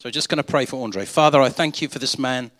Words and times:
So, 0.00 0.08
just 0.10 0.28
going 0.28 0.36
to 0.36 0.44
pray 0.44 0.64
for 0.64 0.76
André. 0.86 1.08
Father, 1.08 1.40
I 1.40 1.48
thank 1.48 1.82
you 1.82 1.88
for 1.88 1.98
this 1.98 2.20
man. 2.20 2.52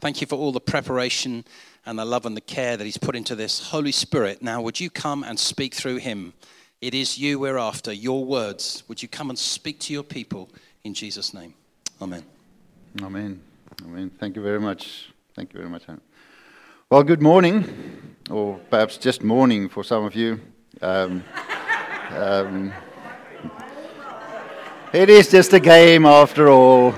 Thank 0.00 0.20
you 0.20 0.26
for 0.26 0.36
all 0.36 0.52
the 0.52 0.60
preparation 0.60 1.46
and 1.86 1.98
the 1.98 2.04
love 2.04 2.26
and 2.26 2.36
the 2.36 2.42
care 2.42 2.76
that 2.76 2.84
he's 2.84 2.98
put 2.98 3.16
into 3.16 3.34
this. 3.34 3.70
Holy 3.70 3.92
Spirit, 3.92 4.42
now 4.42 4.60
would 4.60 4.78
you 4.78 4.90
come 4.90 5.24
and 5.24 5.40
speak 5.40 5.74
through 5.74 5.96
him? 5.96 6.34
It 6.82 6.92
is 6.92 7.16
you 7.16 7.38
we're 7.38 7.56
after, 7.56 7.94
your 7.94 8.26
words. 8.26 8.82
Would 8.88 9.02
you 9.02 9.08
come 9.08 9.30
and 9.30 9.38
speak 9.38 9.80
to 9.80 9.94
your 9.94 10.02
people 10.02 10.50
in 10.84 10.92
Jesus' 10.92 11.32
name? 11.32 11.54
Amen. 12.02 12.24
Amen. 13.00 13.40
Amen. 13.86 14.10
Thank 14.20 14.36
you 14.36 14.42
very 14.42 14.60
much. 14.60 15.14
Thank 15.34 15.54
you 15.54 15.60
very 15.60 15.70
much. 15.70 15.84
Well, 16.90 17.04
good 17.04 17.22
morning, 17.22 18.14
or 18.30 18.60
perhaps 18.68 18.98
just 18.98 19.22
morning 19.22 19.70
for 19.70 19.82
some 19.82 20.04
of 20.04 20.14
you. 20.14 20.42
Um, 20.82 21.24
um, 22.10 22.74
it 24.92 25.08
is 25.08 25.30
just 25.30 25.52
a 25.52 25.60
game 25.60 26.04
after 26.04 26.48
all. 26.48 26.94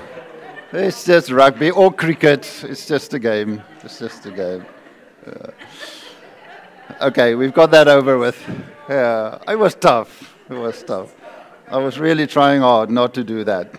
It's 0.73 1.05
just 1.05 1.31
rugby 1.31 1.71
or 1.71 1.93
cricket. 1.93 2.63
It's 2.67 2.85
just 2.87 3.13
a 3.13 3.19
game. 3.19 3.63
It's 3.83 3.99
just 3.99 4.25
a 4.25 4.31
game. 4.31 4.65
Uh, 5.25 5.51
okay, 7.01 7.35
we've 7.35 7.53
got 7.53 7.71
that 7.71 7.87
over 7.87 8.17
with. 8.17 8.37
Yeah, 8.89 9.39
it 9.47 9.57
was 9.57 9.75
tough. 9.75 10.35
It 10.49 10.55
was 10.55 10.83
tough. 10.83 11.15
I 11.69 11.77
was 11.77 11.97
really 11.97 12.27
trying 12.27 12.61
hard 12.61 12.91
not 12.91 13.13
to 13.13 13.23
do 13.23 13.43
that, 13.45 13.73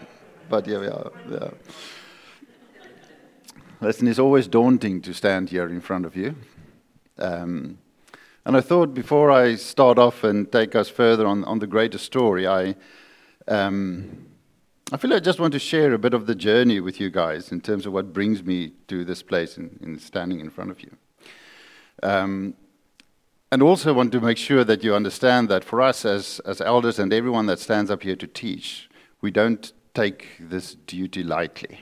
but 0.49 0.67
we 0.67 0.75
are. 0.75 1.13
Yeah. 1.31 1.51
Listen, 3.83 4.09
it's 4.09 4.19
always 4.19 4.49
daunting 4.49 5.03
to 5.03 5.13
stand 5.13 5.51
here 5.51 5.69
in 5.69 5.83
front 5.83 6.07
of 6.07 6.17
you. 6.17 6.35
Um, 7.19 7.79
and 8.47 8.57
I 8.57 8.63
thought 8.63 8.95
before 8.95 9.31
I 9.31 9.57
start 9.57 9.99
off 9.99 10.25
and 10.25 10.51
take 10.51 10.75
us 10.75 10.89
further 10.89 11.27
on, 11.27 11.45
on 11.45 11.59
the 11.59 11.67
greater 11.67 11.99
story, 11.99 12.47
I 12.47 12.77
um, 13.49 14.27
I 14.93 14.97
feel 14.97 15.13
I 15.13 15.21
just 15.21 15.41
want 15.41 15.53
to 15.53 15.59
share 15.59 15.93
a 15.93 15.99
bit 15.99 16.15
of 16.15 16.27
the 16.27 16.35
journey 16.35 16.81
with 16.81 17.01
you 17.01 17.11
guys 17.11 17.51
in 17.51 17.61
terms 17.61 17.87
of 17.87 17.93
what 17.93 18.13
brings 18.13 18.45
me 18.45 18.73
to 18.89 19.05
this 19.05 19.23
place 19.23 19.59
in 19.59 19.99
standing 19.99 20.41
in 20.41 20.51
front 20.51 20.71
of 20.71 20.81
you. 20.81 20.97
Um, 22.03 22.55
and 23.51 23.63
also 23.63 23.93
want 23.95 24.13
to 24.13 24.21
make 24.21 24.39
sure 24.39 24.65
that 24.65 24.83
you 24.85 24.95
understand 24.95 25.49
that 25.49 25.65
for 25.65 25.81
us 25.81 26.05
as, 26.05 26.41
as 26.41 26.61
elders 26.61 26.99
and 26.99 27.13
everyone 27.13 27.47
that 27.47 27.59
stands 27.59 27.91
up 27.91 28.03
here 28.03 28.17
to 28.17 28.27
teach, 28.27 28.89
we 29.21 29.31
don't 29.31 29.73
take 29.95 30.27
this 30.39 30.75
duty 30.75 31.23
lightly. 31.23 31.81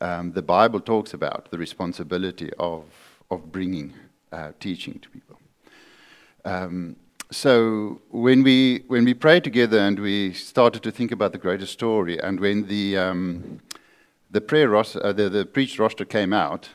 Um, 0.00 0.32
the 0.32 0.42
Bible 0.42 0.80
talks 0.80 1.12
about 1.12 1.50
the 1.50 1.58
responsibility 1.58 2.50
of, 2.58 2.84
of 3.30 3.52
bringing 3.52 3.92
uh, 4.32 4.52
teaching 4.58 4.98
to 5.00 5.10
people. 5.10 5.38
Um, 6.44 6.96
so 7.30 8.00
when 8.10 8.42
we 8.42 8.82
when 8.88 9.04
we 9.04 9.14
prayed 9.14 9.44
together 9.44 9.78
and 9.78 9.98
we 9.98 10.32
started 10.32 10.82
to 10.82 10.90
think 10.90 11.12
about 11.12 11.32
the 11.32 11.38
greater 11.38 11.66
story, 11.66 12.18
and 12.18 12.40
when 12.40 12.66
the 12.66 12.98
um, 12.98 13.60
the 14.30 14.40
prayer 14.40 14.68
roster, 14.68 15.04
uh, 15.04 15.12
the, 15.12 15.28
the 15.28 15.46
preached 15.46 15.78
roster 15.78 16.04
came 16.04 16.32
out, 16.32 16.70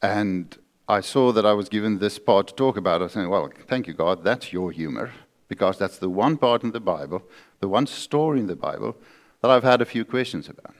and 0.00 0.58
I 0.88 1.00
saw 1.00 1.32
that 1.32 1.44
I 1.44 1.52
was 1.52 1.68
given 1.68 1.98
this 1.98 2.18
part 2.18 2.48
to 2.48 2.54
talk 2.54 2.76
about, 2.76 3.02
I 3.02 3.08
said, 3.08 3.26
"Well, 3.28 3.50
thank 3.66 3.88
you, 3.88 3.94
God, 3.94 4.22
that's 4.22 4.52
your 4.52 4.70
humor, 4.70 5.10
because 5.48 5.76
that's 5.78 5.98
the 5.98 6.08
one 6.08 6.36
part 6.36 6.62
in 6.62 6.70
the 6.70 6.80
Bible, 6.80 7.22
the 7.58 7.68
one 7.68 7.86
story 7.86 8.38
in 8.38 8.46
the 8.46 8.56
Bible 8.56 8.96
that 9.40 9.50
I've 9.50 9.64
had 9.64 9.80
a 9.80 9.84
few 9.84 10.04
questions 10.04 10.48
about." 10.48 10.74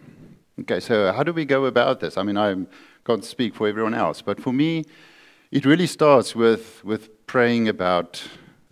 Okay, 0.60 0.78
so 0.78 1.12
how 1.12 1.24
do 1.24 1.32
we 1.32 1.44
go 1.44 1.64
about 1.64 1.98
this? 2.00 2.16
I 2.16 2.22
mean, 2.22 2.36
I 2.36 2.54
can't 3.04 3.24
speak 3.24 3.56
for 3.56 3.66
everyone 3.66 3.94
else, 3.94 4.22
but 4.22 4.40
for 4.40 4.52
me, 4.52 4.84
it 5.50 5.64
really 5.64 5.88
starts 5.88 6.36
with 6.36 6.84
with 6.84 7.26
praying 7.26 7.68
about 7.68 8.22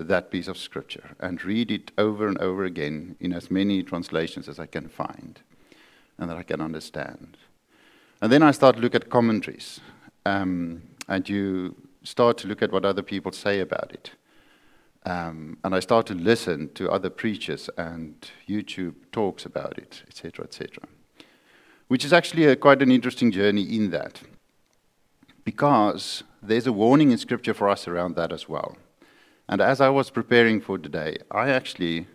that 0.05 0.31
piece 0.31 0.47
of 0.47 0.57
scripture 0.57 1.17
and 1.19 1.45
read 1.45 1.71
it 1.71 1.91
over 1.99 2.29
and 2.29 2.39
over 2.39 2.65
again 2.65 3.17
in 3.19 3.33
as 3.33 3.51
many 3.51 3.83
translations 3.83 4.49
as 4.49 4.59
I 4.59 4.67
can 4.67 4.89
find 4.89 5.41
and 6.19 6.31
that 6.31 6.37
I 6.37 6.43
can 6.43 6.61
understand. 6.61 7.37
And 8.21 8.33
then 8.33 8.43
I 8.43 8.51
start 8.53 8.77
to 8.77 8.83
look 8.83 8.95
at 8.95 9.11
commentaries, 9.11 9.81
um, 10.27 10.83
and 11.09 11.29
you 11.29 11.77
start 12.03 12.37
to 12.39 12.49
look 12.49 12.63
at 12.63 12.73
what 12.73 12.85
other 12.85 13.03
people 13.03 13.33
say 13.33 13.61
about 13.61 13.93
it. 13.93 14.11
Um, 15.07 15.59
and 15.63 15.75
I 15.75 15.81
start 15.81 16.07
to 16.07 16.15
listen 16.15 16.71
to 16.75 16.91
other 16.91 17.11
preachers 17.11 17.71
and 17.79 18.15
YouTube 18.49 18.95
talks 19.13 19.47
about 19.47 19.79
it, 19.79 20.03
etc., 20.09 20.45
etc. 20.45 20.83
Which 21.87 22.05
is 22.05 22.13
actually 22.13 22.45
a, 22.47 22.57
quite 22.57 22.83
an 22.83 22.91
interesting 22.91 23.31
journey 23.31 23.63
in 23.63 23.91
that, 23.91 24.23
because 25.45 26.25
there's 26.43 26.67
a 26.67 26.73
warning 26.73 27.13
in 27.13 27.19
Scripture 27.19 27.55
for 27.55 27.69
us 27.69 27.87
around 27.87 28.17
that 28.17 28.33
as 28.33 28.49
well. 28.49 28.77
And 29.49 29.61
as 29.61 29.81
I 29.81 29.89
was 29.89 30.11
preparing 30.11 30.61
for 30.61 30.77
today, 30.77 31.19
I 31.31 31.49
actually 31.49 32.07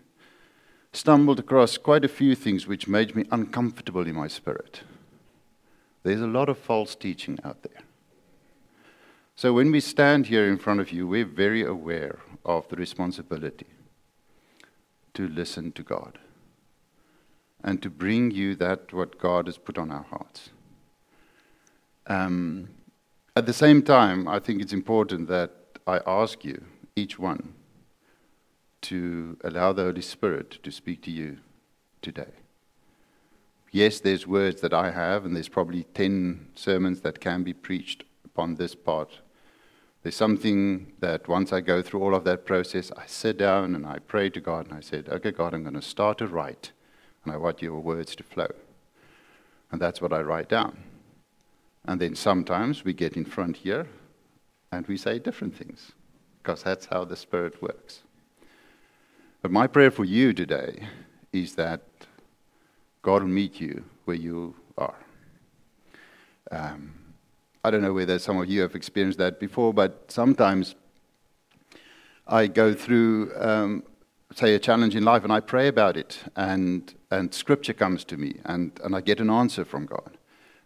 stumbled 0.91 1.39
across 1.39 1.77
quite 1.77 2.05
a 2.05 2.09
few 2.09 2.35
things 2.35 2.67
which 2.67 2.88
made 2.88 3.16
me 3.16 3.25
uncomfortable 3.31 4.05
in 4.05 4.16
my 4.16 4.27
spirit. 4.27 4.81
There's 6.03 6.21
a 6.21 6.27
lot 6.27 6.49
of 6.49 6.59
false 6.59 6.94
teaching 6.95 7.39
out 7.44 7.63
there. 7.63 7.81
So 9.35 9.53
when 9.53 9.71
we 9.71 9.79
stand 9.79 10.27
here 10.27 10.47
in 10.47 10.59
front 10.59 10.79
of 10.79 10.91
you, 10.91 11.07
we're 11.07 11.25
very 11.25 11.66
aware 11.66 12.19
of 12.45 12.67
the 12.67 12.75
responsibility 12.75 13.65
to 15.15 15.27
listen 15.27 15.71
to 15.71 15.81
God 15.81 16.19
and 17.63 17.81
to 17.81 17.89
bring 17.89 18.29
you 18.29 18.55
that 18.55 18.94
what 18.94 19.17
God 19.17 19.47
has 19.47 19.57
put 19.57 19.77
on 19.77 19.89
our 19.89 20.03
hearts. 20.03 20.50
Um, 22.05 22.69
at 23.35 23.47
the 23.47 23.53
same 23.53 23.81
time, 23.81 24.27
I 24.27 24.38
think 24.38 24.61
it's 24.61 24.73
important 24.73 25.27
that 25.29 25.51
I 25.88 26.00
ask 26.05 26.45
you 26.45 26.63
each 26.95 27.17
one 27.17 27.53
to 28.81 29.37
allow 29.43 29.73
the 29.73 29.83
Holy 29.83 30.01
Spirit 30.01 30.59
to 30.63 30.71
speak 30.71 31.01
to 31.03 31.11
you 31.11 31.37
today. 32.01 32.33
Yes, 33.71 33.99
there's 33.99 34.27
words 34.27 34.61
that 34.61 34.73
I 34.73 34.91
have, 34.91 35.25
and 35.25 35.35
there's 35.35 35.49
probably 35.49 35.85
10 35.95 36.49
sermons 36.53 37.01
that 37.01 37.19
can 37.19 37.43
be 37.43 37.53
preached 37.53 38.03
upon 38.23 38.55
this 38.55 38.75
part. 38.75 39.19
There's 40.03 40.15
something 40.15 40.93
that 40.99 41.27
once 41.27 41.53
I 41.53 41.61
go 41.61 41.81
through 41.81 42.03
all 42.03 42.13
of 42.13 42.25
that 42.25 42.45
process, 42.45 42.91
I 42.95 43.05
sit 43.07 43.37
down 43.37 43.73
and 43.73 43.85
I 43.85 43.99
pray 43.99 44.29
to 44.29 44.41
God 44.41 44.67
and 44.67 44.77
I 44.77 44.81
said, 44.81 45.09
Okay, 45.09 45.31
God, 45.31 45.53
I'm 45.53 45.63
going 45.63 45.73
to 45.75 45.81
start 45.81 46.17
to 46.19 46.27
write, 46.27 46.71
and 47.23 47.33
I 47.33 47.37
want 47.37 47.61
your 47.61 47.79
words 47.79 48.15
to 48.17 48.23
flow. 48.23 48.51
And 49.71 49.81
that's 49.81 50.01
what 50.01 50.13
I 50.13 50.21
write 50.21 50.49
down. 50.49 50.77
And 51.85 51.99
then 51.99 52.15
sometimes 52.15 52.83
we 52.83 52.93
get 52.93 53.17
in 53.17 53.25
front 53.25 53.57
here 53.57 53.87
and 54.71 54.85
we 54.87 54.97
say 54.97 55.19
different 55.19 55.55
things 55.55 55.93
because 56.43 56.61
that's 56.61 56.87
how 56.87 57.05
the 57.05 57.15
Spirit 57.15 57.61
works. 57.61 58.01
But 59.41 59.51
my 59.51 59.65
prayer 59.65 59.91
for 59.91 60.03
you 60.03 60.33
today 60.33 60.87
is 61.31 61.55
that 61.55 61.81
God 63.01 63.23
will 63.23 63.29
meet 63.29 63.61
you 63.61 63.85
where 64.03 64.17
you 64.17 64.55
are. 64.77 64.95
Um, 66.51 66.93
I 67.63 67.71
don't 67.71 67.81
know 67.81 67.93
whether 67.93 68.19
some 68.19 68.37
of 68.39 68.49
you 68.49 68.61
have 68.61 68.75
experienced 68.75 69.19
that 69.19 69.39
before, 69.39 69.73
but 69.73 70.11
sometimes 70.11 70.75
I 72.27 72.47
go 72.47 72.73
through, 72.73 73.31
um, 73.37 73.83
say, 74.35 74.53
a 74.53 74.59
challenge 74.59 74.97
in 74.97 75.05
life 75.05 75.23
and 75.23 75.31
I 75.31 75.39
pray 75.39 75.69
about 75.69 75.95
it, 75.95 76.23
and, 76.35 76.93
and 77.09 77.33
scripture 77.33 77.73
comes 77.73 78.03
to 78.05 78.17
me, 78.17 78.35
and, 78.43 78.77
and 78.83 78.93
I 78.95 78.99
get 78.99 79.21
an 79.21 79.29
answer 79.29 79.63
from 79.63 79.85
God. 79.85 80.17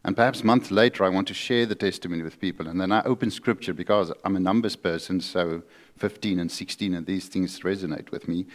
And 0.07 0.16
perhaps 0.16 0.41
months 0.41 0.72
later, 0.72 1.03
I 1.03 1.09
want 1.09 1.28
to 1.28 1.34
share 1.34 1.66
the 1.66 1.75
testimony 1.75 2.23
with 2.23 2.40
people. 2.40 2.66
And 2.66 2.79
then 2.79 2.94
I 2.94 3.03
open 3.03 3.29
scripture 3.29 3.73
because 3.73 4.09
I'm 4.23 4.38
a 4.38 4.40
numbers 4.40 4.78
person, 4.78 5.19
so 5.19 5.63
15 5.97 6.40
and 6.40 6.50
16 6.50 6.94
and 6.94 7.06
these 7.06 7.28
things 7.28 7.59
resonate 7.59 8.09
with 8.09 8.25
me. 8.25 8.46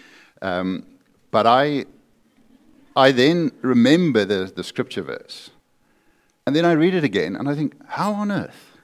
Um, 0.41 0.87
but 1.31 1.47
I, 1.47 1.85
I 2.97 3.13
then 3.13 3.53
remember 3.61 4.25
the, 4.25 4.51
the 4.57 4.65
scripture 4.65 5.03
verse. 5.03 5.51
And 6.47 6.57
then 6.57 6.65
I 6.65 6.73
read 6.73 6.95
it 6.95 7.05
again 7.05 7.37
and 7.37 7.47
I 7.47 7.55
think, 7.55 7.75
how 7.87 8.15
on 8.15 8.33
earth 8.33 8.79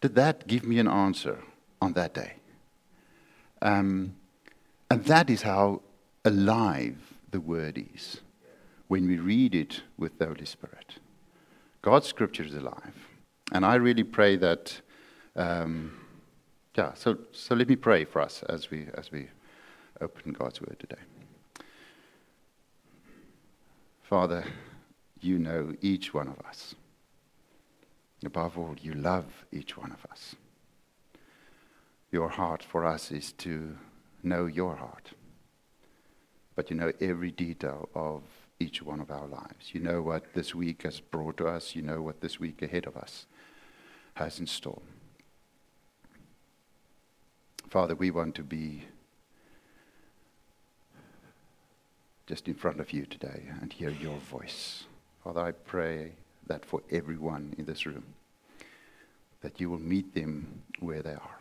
did 0.00 0.16
that 0.16 0.48
give 0.48 0.64
me 0.64 0.80
an 0.80 0.88
answer 0.88 1.38
on 1.80 1.92
that 1.92 2.14
day? 2.14 2.32
Um, 3.62 4.16
and 4.90 5.04
that 5.04 5.30
is 5.30 5.42
how 5.42 5.82
alive 6.24 7.14
the 7.30 7.40
word 7.40 7.80
is 7.94 8.22
when 8.88 9.06
we 9.06 9.18
read 9.18 9.54
it 9.54 9.82
with 9.96 10.18
the 10.18 10.26
Holy 10.26 10.46
Spirit. 10.46 10.98
God's 11.82 12.06
scripture 12.06 12.44
is 12.44 12.54
alive. 12.54 12.94
And 13.52 13.64
I 13.64 13.76
really 13.76 14.04
pray 14.04 14.36
that, 14.36 14.80
um, 15.36 15.98
yeah, 16.76 16.94
so, 16.94 17.18
so 17.32 17.54
let 17.54 17.68
me 17.68 17.76
pray 17.76 18.04
for 18.04 18.20
us 18.20 18.42
as 18.48 18.70
we, 18.70 18.86
as 18.94 19.10
we 19.10 19.28
open 20.00 20.32
God's 20.32 20.60
word 20.60 20.76
today. 20.78 21.02
Father, 24.02 24.44
you 25.20 25.38
know 25.38 25.74
each 25.80 26.14
one 26.14 26.28
of 26.28 26.38
us. 26.46 26.74
Above 28.24 28.58
all, 28.58 28.74
you 28.80 28.94
love 28.94 29.46
each 29.52 29.76
one 29.76 29.92
of 29.92 30.10
us. 30.10 30.34
Your 32.10 32.28
heart 32.28 32.62
for 32.62 32.84
us 32.84 33.10
is 33.12 33.32
to 33.32 33.76
know 34.22 34.46
your 34.46 34.76
heart. 34.76 35.10
But 36.56 36.70
you 36.70 36.76
know 36.76 36.92
every 37.00 37.30
detail 37.30 37.88
of 37.94 38.22
each 38.60 38.82
one 38.82 39.00
of 39.00 39.10
our 39.10 39.26
lives. 39.26 39.72
You 39.72 39.80
know 39.80 40.02
what 40.02 40.34
this 40.34 40.54
week 40.54 40.82
has 40.82 41.00
brought 41.00 41.36
to 41.38 41.46
us, 41.46 41.76
you 41.76 41.82
know 41.82 42.02
what 42.02 42.20
this 42.20 42.40
week 42.40 42.62
ahead 42.62 42.86
of 42.86 42.96
us 42.96 43.26
has 44.14 44.40
in 44.40 44.46
store. 44.46 44.82
Father, 47.70 47.94
we 47.94 48.10
want 48.10 48.34
to 48.34 48.42
be 48.42 48.84
just 52.26 52.48
in 52.48 52.54
front 52.54 52.80
of 52.80 52.92
you 52.92 53.06
today 53.06 53.44
and 53.60 53.72
hear 53.72 53.90
your 53.90 54.18
voice, 54.18 54.84
Father, 55.22 55.40
I 55.40 55.52
pray 55.52 56.12
that 56.46 56.64
for 56.64 56.82
everyone 56.90 57.54
in 57.58 57.64
this 57.64 57.86
room, 57.86 58.04
that 59.40 59.60
you 59.60 59.70
will 59.70 59.78
meet 59.78 60.14
them 60.14 60.62
where 60.80 61.02
they 61.02 61.12
are, 61.12 61.38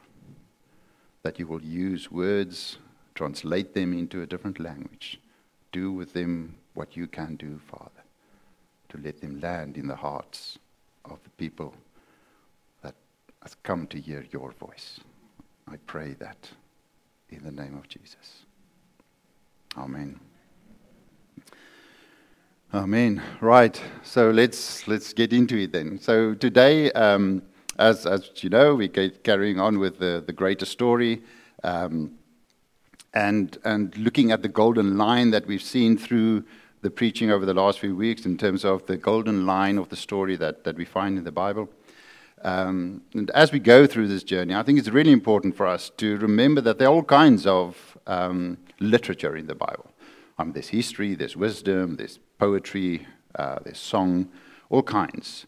that 1.23 1.39
you 1.39 1.47
will 1.47 1.61
use 1.61 2.11
words, 2.11 2.77
translate 3.15 3.73
them 3.73 3.91
into 3.91 4.21
a 4.21 4.27
different 4.27 4.59
language, 4.59 5.19
do 5.71 5.91
with 5.91 6.13
them 6.13 6.55
what 6.77 6.95
you 6.95 7.07
can 7.07 7.35
do, 7.35 7.59
Father, 7.71 8.03
to 8.89 8.99
let 8.99 9.19
them 9.19 9.39
land 9.41 9.77
in 9.77 9.87
the 9.87 9.95
hearts 9.95 10.59
of 11.05 11.17
the 11.23 11.29
people 11.31 11.73
that 12.83 12.93
have 13.41 13.61
come 13.63 13.87
to 13.87 13.99
hear 13.99 14.23
your 14.31 14.51
voice. 14.51 14.99
I 15.67 15.77
pray 15.87 16.13
that 16.19 16.49
in 17.29 17.43
the 17.43 17.51
name 17.51 17.75
of 17.75 17.89
Jesus. 17.89 18.45
Amen. 19.75 20.19
Amen. 22.73 23.23
Right. 23.41 23.81
So 24.03 24.29
let's 24.29 24.87
let's 24.87 25.13
get 25.13 25.33
into 25.33 25.57
it 25.57 25.71
then. 25.71 25.99
So 25.99 26.35
today, 26.35 26.91
um, 26.91 27.41
as 27.79 28.05
as 28.05 28.31
you 28.43 28.49
know, 28.49 28.75
we 28.75 28.87
get 28.87 29.23
carrying 29.23 29.59
on 29.59 29.79
with 29.79 29.97
the 29.97 30.23
the 30.25 30.33
greater 30.33 30.65
story, 30.65 31.23
um, 31.63 32.11
and 33.13 33.57
and 33.63 33.97
looking 33.97 34.31
at 34.31 34.41
the 34.41 34.49
golden 34.49 34.97
line 34.97 35.31
that 35.31 35.47
we've 35.47 35.61
seen 35.61 35.97
through 35.97 36.43
the 36.81 36.89
preaching 36.89 37.31
over 37.31 37.45
the 37.45 37.53
last 37.53 37.79
few 37.79 37.95
weeks 37.95 38.25
in 38.25 38.37
terms 38.37 38.63
of 38.63 38.85
the 38.85 38.97
golden 38.97 39.45
line 39.45 39.77
of 39.77 39.89
the 39.89 39.95
story 39.95 40.35
that 40.35 40.63
that 40.63 40.77
we 40.77 40.85
find 40.85 41.17
in 41.17 41.23
the 41.23 41.31
Bible. 41.31 41.69
Um, 42.43 43.01
and 43.13 43.29
as 43.31 43.51
we 43.51 43.59
go 43.59 43.87
through 43.87 44.07
this 44.07 44.23
journey, 44.23 44.53
I 44.53 44.63
think 44.63 44.77
it's 44.77 44.89
really 44.89 45.11
important 45.11 45.55
for 45.55 45.65
us 45.65 45.89
to 45.97 46.17
remember 46.17 46.61
that 46.61 46.77
there 46.77 46.87
are 46.87 46.93
all 46.93 47.03
kinds 47.03 47.47
of 47.47 47.97
um, 48.05 48.57
literature 48.79 49.35
in 49.35 49.47
the 49.47 49.55
Bible. 49.55 49.91
Um, 50.37 50.51
there's 50.51 50.69
history, 50.69 51.15
there's 51.15 51.35
wisdom, 51.35 51.95
there's 51.95 52.19
poetry, 52.37 53.07
uh, 53.35 53.57
there's 53.63 53.79
song, 53.79 54.29
all 54.69 54.83
kinds. 54.83 55.47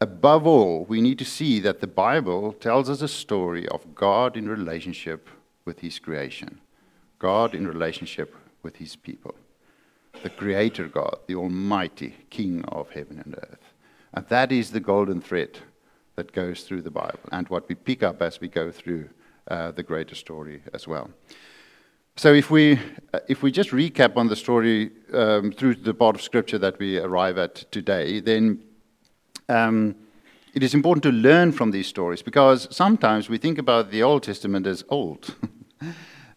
Above 0.00 0.46
all, 0.46 0.84
we 0.84 1.00
need 1.00 1.18
to 1.18 1.24
see 1.24 1.60
that 1.60 1.80
the 1.80 1.86
Bible 1.86 2.52
tells 2.52 2.88
us 2.90 3.02
a 3.02 3.08
story 3.08 3.66
of 3.68 3.94
God 3.94 4.36
in 4.36 4.48
relationship 4.48 5.28
with 5.64 5.80
His 5.80 5.98
creation, 5.98 6.60
God 7.18 7.54
in 7.54 7.66
relationship 7.66 8.34
with 8.62 8.76
His 8.76 8.96
people, 8.96 9.34
the 10.22 10.30
Creator 10.30 10.88
God, 10.88 11.18
the 11.26 11.34
Almighty 11.34 12.14
King 12.30 12.64
of 12.66 12.90
heaven 12.90 13.20
and 13.24 13.34
earth. 13.34 13.72
And 14.12 14.26
that 14.28 14.52
is 14.52 14.70
the 14.70 14.80
golden 14.80 15.20
thread 15.20 15.58
that 16.16 16.32
goes 16.32 16.64
through 16.64 16.82
the 16.82 16.90
Bible 16.90 17.20
and 17.32 17.48
what 17.48 17.68
we 17.68 17.74
pick 17.74 18.02
up 18.02 18.20
as 18.20 18.40
we 18.40 18.48
go 18.48 18.70
through 18.70 19.08
uh, 19.48 19.70
the 19.70 19.82
greater 19.82 20.14
story 20.14 20.62
as 20.74 20.86
well. 20.86 21.10
So, 22.16 22.34
if 22.34 22.50
we, 22.50 22.78
uh, 23.14 23.20
if 23.28 23.42
we 23.42 23.50
just 23.50 23.70
recap 23.70 24.16
on 24.16 24.28
the 24.28 24.36
story 24.36 24.90
um, 25.12 25.52
through 25.52 25.76
the 25.76 25.94
part 25.94 26.16
of 26.16 26.22
Scripture 26.22 26.58
that 26.58 26.78
we 26.78 26.98
arrive 26.98 27.38
at 27.38 27.54
today, 27.70 28.20
then 28.20 28.62
um, 29.48 29.94
it 30.52 30.62
is 30.62 30.74
important 30.74 31.02
to 31.04 31.12
learn 31.12 31.52
from 31.52 31.70
these 31.70 31.86
stories 31.86 32.22
because 32.22 32.68
sometimes 32.70 33.28
we 33.28 33.38
think 33.38 33.58
about 33.58 33.90
the 33.90 34.02
Old 34.02 34.24
Testament 34.24 34.66
as 34.66 34.84
old. 34.88 35.34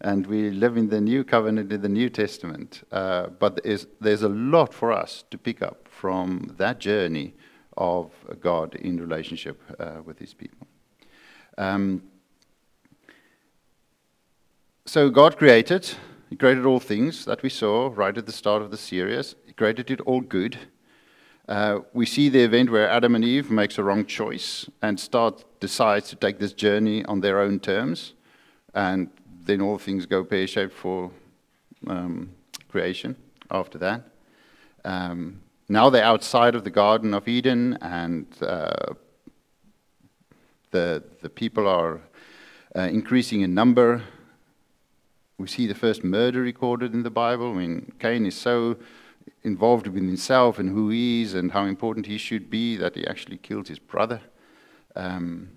and 0.04 0.28
we 0.28 0.50
live 0.52 0.76
in 0.76 0.90
the 0.90 1.00
New 1.00 1.24
Covenant 1.24 1.72
in 1.72 1.82
the 1.82 1.90
New 1.90 2.10
Testament. 2.10 2.86
Uh, 2.92 3.28
but 3.28 3.64
there's, 3.64 3.88
there's 4.02 4.22
a 4.22 4.30
lot 4.30 4.74
for 4.74 4.92
us 4.92 5.24
to 5.32 5.38
pick 5.38 5.62
up 5.62 5.88
from 5.90 6.54
that 6.58 6.80
journey 6.80 7.34
of 7.78 8.12
God 8.42 8.76
in 8.76 9.00
relationship 9.00 9.62
uh, 9.80 10.02
with 10.04 10.20
his 10.20 10.34
people. 10.34 10.68
Um, 11.58 12.04
so 14.86 15.10
God 15.10 15.38
created, 15.38 15.90
He 16.30 16.36
created 16.36 16.66
all 16.66 16.80
things 16.80 17.26
that 17.26 17.42
we 17.42 17.50
saw 17.50 17.90
right 17.94 18.18
at 18.18 18.26
the 18.26 18.32
start 18.34 18.62
of 18.62 18.72
the 18.72 18.78
series. 18.78 19.36
He 19.46 19.54
created 19.54 19.90
it 19.90 20.02
all 20.02 20.22
good. 20.22 20.58
Uh, 21.48 21.80
we 21.94 22.06
see 22.06 22.30
the 22.30 22.44
event 22.44 22.70
where 22.70 22.90
Adam 22.90 23.16
and 23.16 23.24
Eve 23.24 23.50
makes 23.50 23.78
a 23.78 23.84
wrong 23.84 24.06
choice 24.06 24.70
and 24.82 25.00
start 25.00 25.46
decides 25.60 26.10
to 26.10 26.16
take 26.16 26.40
this 26.40 26.54
journey 26.54 27.06
on 27.06 27.22
their 27.22 27.40
own 27.40 27.60
terms, 27.60 28.14
and 28.74 29.10
then 29.46 29.62
all 29.62 29.78
things 29.78 30.06
go 30.06 30.24
pear 30.24 30.48
shaped 30.48 30.74
for 30.74 31.12
um, 31.88 32.30
creation 32.70 33.16
after 33.52 33.78
that. 33.78 34.04
Um, 34.86 35.42
now 35.70 35.90
they're 35.90 36.04
outside 36.04 36.56
of 36.56 36.64
the 36.64 36.70
Garden 36.70 37.14
of 37.14 37.28
Eden, 37.28 37.78
and 37.82 38.26
uh, 38.42 38.94
the, 40.72 41.04
the 41.22 41.30
people 41.30 41.68
are 41.68 42.02
uh, 42.76 42.82
increasing 42.82 43.42
in 43.42 43.54
number. 43.54 44.04
We 45.38 45.48
see 45.48 45.68
the 45.68 45.76
first 45.76 46.04
murder 46.04 46.42
recorded 46.42 46.94
in 46.94 47.04
the 47.04 47.10
Bible 47.10 47.54
when 47.54 47.94
Cain 48.00 48.26
is 48.26 48.36
so 48.36 48.78
involved 49.44 49.88
with 49.88 50.04
himself 50.04 50.60
and 50.60 50.70
who 50.70 50.90
he 50.90 51.22
is 51.22 51.34
and 51.34 51.52
how 51.52 51.66
important 51.66 52.06
he 52.06 52.18
should 52.18 52.50
be 52.50 52.76
that 52.78 52.96
he 52.96 53.06
actually 53.08 53.38
killed 53.38 53.68
his 53.68 53.80
brother. 53.80 54.22
Um, 54.96 55.50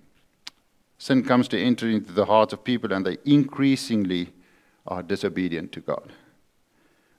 sin 0.99 1.23
comes 1.23 1.49
to 1.49 1.61
enter 1.61 1.89
into 1.89 2.13
the 2.13 2.27
hearts 2.27 2.53
of 2.53 2.65
people, 2.65 2.93
and 2.93 3.05
they 3.05 3.19
increasingly 3.25 4.33
are 4.87 5.03
disobedient 5.03 5.73
to 5.73 5.81
God. 5.81 6.13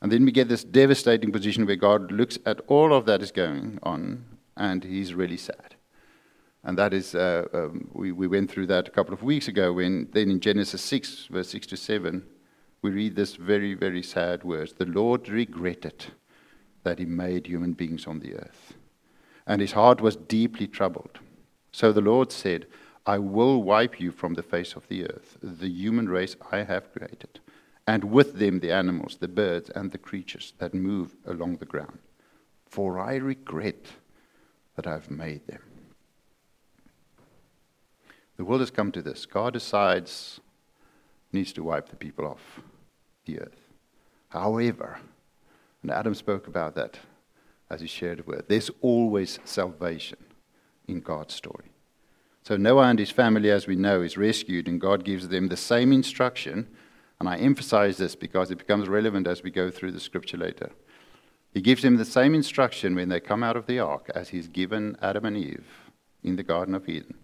And 0.01 0.11
then 0.11 0.25
we 0.25 0.31
get 0.31 0.47
this 0.47 0.63
devastating 0.63 1.31
position 1.31 1.65
where 1.65 1.75
God 1.75 2.11
looks 2.11 2.37
at 2.45 2.61
all 2.67 2.93
of 2.93 3.05
that 3.05 3.21
is 3.21 3.31
going 3.31 3.79
on 3.83 4.25
and 4.55 4.83
he's 4.83 5.13
really 5.13 5.37
sad. 5.37 5.75
And 6.63 6.77
that 6.77 6.93
is, 6.93 7.15
uh, 7.15 7.47
um, 7.53 7.89
we, 7.93 8.11
we 8.11 8.27
went 8.27 8.51
through 8.51 8.67
that 8.67 8.87
a 8.87 8.91
couple 8.91 9.13
of 9.13 9.23
weeks 9.23 9.47
ago 9.47 9.73
when 9.73 10.09
then 10.11 10.29
in 10.29 10.39
Genesis 10.39 10.81
6, 10.81 11.27
verse 11.31 11.49
6 11.49 11.67
to 11.67 11.77
7, 11.77 12.23
we 12.81 12.91
read 12.91 13.15
this 13.15 13.35
very, 13.35 13.73
very 13.73 14.03
sad 14.03 14.43
words. 14.43 14.73
The 14.73 14.85
Lord 14.85 15.29
regretted 15.29 16.05
that 16.83 16.99
he 16.99 17.05
made 17.05 17.47
human 17.47 17.73
beings 17.73 18.05
on 18.05 18.19
the 18.19 18.35
earth, 18.35 18.73
and 19.45 19.61
his 19.61 19.71
heart 19.71 19.99
was 19.99 20.15
deeply 20.15 20.67
troubled. 20.67 21.19
So 21.71 21.91
the 21.91 22.01
Lord 22.01 22.31
said, 22.31 22.67
I 23.07 23.17
will 23.17 23.63
wipe 23.63 23.99
you 23.99 24.11
from 24.11 24.35
the 24.35 24.43
face 24.43 24.75
of 24.75 24.87
the 24.87 25.05
earth, 25.05 25.37
the 25.41 25.69
human 25.69 26.07
race 26.09 26.35
I 26.51 26.57
have 26.63 26.93
created 26.93 27.39
and 27.87 28.03
with 28.03 28.37
them 28.37 28.59
the 28.59 28.71
animals, 28.71 29.17
the 29.19 29.29
birds, 29.29 29.69
and 29.69 29.91
the 29.91 29.97
creatures 29.97 30.53
that 30.57 30.73
move 30.73 31.15
along 31.25 31.55
the 31.57 31.65
ground. 31.65 31.99
For 32.65 32.99
I 32.99 33.15
regret 33.15 33.85
that 34.75 34.85
I've 34.85 35.09
made 35.09 35.47
them. 35.47 35.61
The 38.35 38.43
world 38.43 38.59
has 38.59 38.69
come 38.69 38.91
to 38.91 39.01
this. 39.01 39.25
God 39.25 39.53
decides 39.53 40.41
needs 41.31 41.53
to 41.53 41.63
wipe 41.63 41.89
the 41.89 41.95
people 41.95 42.25
off 42.25 42.61
the 43.25 43.39
earth. 43.39 43.61
However, 44.29 44.99
and 45.81 45.91
Adam 45.91 46.13
spoke 46.13 46.47
about 46.47 46.75
that 46.75 46.99
as 47.69 47.81
he 47.81 47.87
shared 47.87 48.27
word, 48.27 48.45
there's 48.47 48.69
always 48.81 49.39
salvation 49.45 50.19
in 50.87 50.99
God's 50.99 51.33
story. 51.33 51.71
So 52.47 52.55
Noah 52.55 52.87
and 52.87 52.97
his 52.97 53.11
family, 53.11 53.51
as 53.51 53.67
we 53.67 53.75
know, 53.75 54.01
is 54.01 54.15
rescued, 54.15 54.69
and 54.69 54.79
God 54.79 55.03
gives 55.03 55.27
them 55.27 55.49
the 55.49 55.57
same 55.57 55.91
instruction 55.91 56.69
and 57.19 57.27
I 57.27 57.35
emphasize 57.35 57.97
this 57.97 58.15
because 58.15 58.51
it 58.51 58.57
becomes 58.57 58.87
relevant 58.87 59.27
as 59.27 59.43
we 59.43 59.51
go 59.51 59.69
through 59.69 59.91
the 59.91 59.99
scripture 59.99 60.37
later. 60.37 60.71
He 61.51 61.59
gives 61.59 61.81
them 61.81 61.97
the 61.97 62.05
same 62.05 62.33
instruction 62.33 62.95
when 62.95 63.09
they 63.09 63.19
come 63.19 63.43
out 63.43 63.57
of 63.57 63.65
the 63.65 63.79
ark 63.79 64.09
as 64.15 64.29
he's 64.29 64.47
given 64.47 64.95
Adam 65.01 65.25
and 65.25 65.35
Eve 65.35 65.91
in 66.23 66.37
the 66.37 66.43
Garden 66.43 66.73
of 66.73 66.87
Eden. 66.87 67.15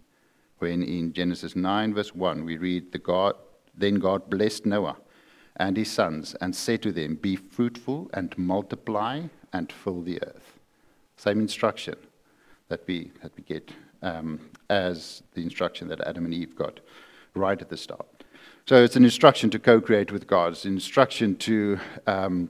When 0.59 0.83
in 0.83 1.13
Genesis 1.13 1.55
9, 1.55 1.93
verse 1.93 2.13
1, 2.13 2.43
we 2.43 2.57
read, 2.57 2.91
the 2.91 2.97
God, 2.97 3.35
Then 3.73 3.99
God 3.99 4.29
blessed 4.29 4.65
Noah 4.65 4.97
and 5.55 5.77
his 5.77 5.89
sons 5.89 6.35
and 6.41 6.53
said 6.53 6.81
to 6.81 6.91
them, 6.91 7.15
Be 7.15 7.37
fruitful 7.37 8.09
and 8.13 8.37
multiply 8.37 9.27
and 9.53 9.71
fill 9.71 10.01
the 10.01 10.21
earth. 10.21 10.59
Same 11.15 11.39
instruction 11.39 11.95
that 12.67 12.85
we, 12.87 13.13
that 13.21 13.31
we 13.37 13.43
get 13.43 13.71
um, 14.03 14.39
as 14.69 15.23
the 15.33 15.41
instruction 15.41 15.87
that 15.87 16.01
Adam 16.01 16.25
and 16.25 16.33
Eve 16.33 16.55
got 16.55 16.79
right 17.33 17.59
at 17.59 17.69
the 17.69 17.77
start. 17.77 18.23
So 18.65 18.83
it's 18.83 18.95
an 18.95 19.03
instruction 19.03 19.49
to 19.49 19.59
co 19.59 19.81
create 19.81 20.11
with 20.11 20.27
God, 20.27 20.53
it's 20.53 20.65
an 20.65 20.73
instruction 20.73 21.35
to 21.37 21.79
um, 22.05 22.49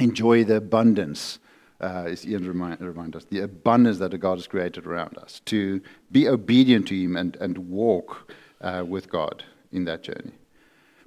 enjoy 0.00 0.44
the 0.44 0.56
abundance. 0.56 1.38
Uh, 1.80 2.06
as 2.08 2.26
Ian 2.26 2.44
remind, 2.44 2.80
remind 2.80 3.14
us, 3.14 3.24
the 3.26 3.38
abundance 3.38 3.98
that 3.98 4.18
God 4.18 4.38
has 4.38 4.48
created 4.48 4.84
around 4.84 5.16
us, 5.16 5.40
to 5.44 5.80
be 6.10 6.26
obedient 6.26 6.88
to 6.88 7.00
Him 7.00 7.16
and, 7.16 7.36
and 7.36 7.56
walk 7.70 8.32
uh, 8.60 8.84
with 8.84 9.08
God 9.08 9.44
in 9.70 9.84
that 9.84 10.02
journey. 10.02 10.32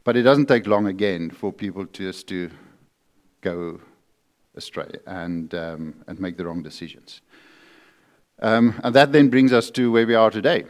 But 0.05 0.15
it 0.15 0.21
doesn't 0.21 0.45
take 0.45 0.67
long 0.67 0.87
again 0.87 1.29
for 1.29 1.51
people 1.51 1.83
just 1.85 2.27
to 2.29 2.49
go 3.41 3.81
astray 4.55 4.91
and, 5.05 5.53
um, 5.53 5.95
and 6.07 6.19
make 6.19 6.37
the 6.37 6.45
wrong 6.45 6.63
decisions. 6.63 7.21
Um, 8.43 8.79
and 8.83 8.95
that 8.95 9.11
then 9.11 9.29
brings 9.29 9.53
us 9.53 9.69
to 9.71 9.91
where 9.91 10.07
we 10.07 10.15
are 10.15 10.31
today, 10.31 10.65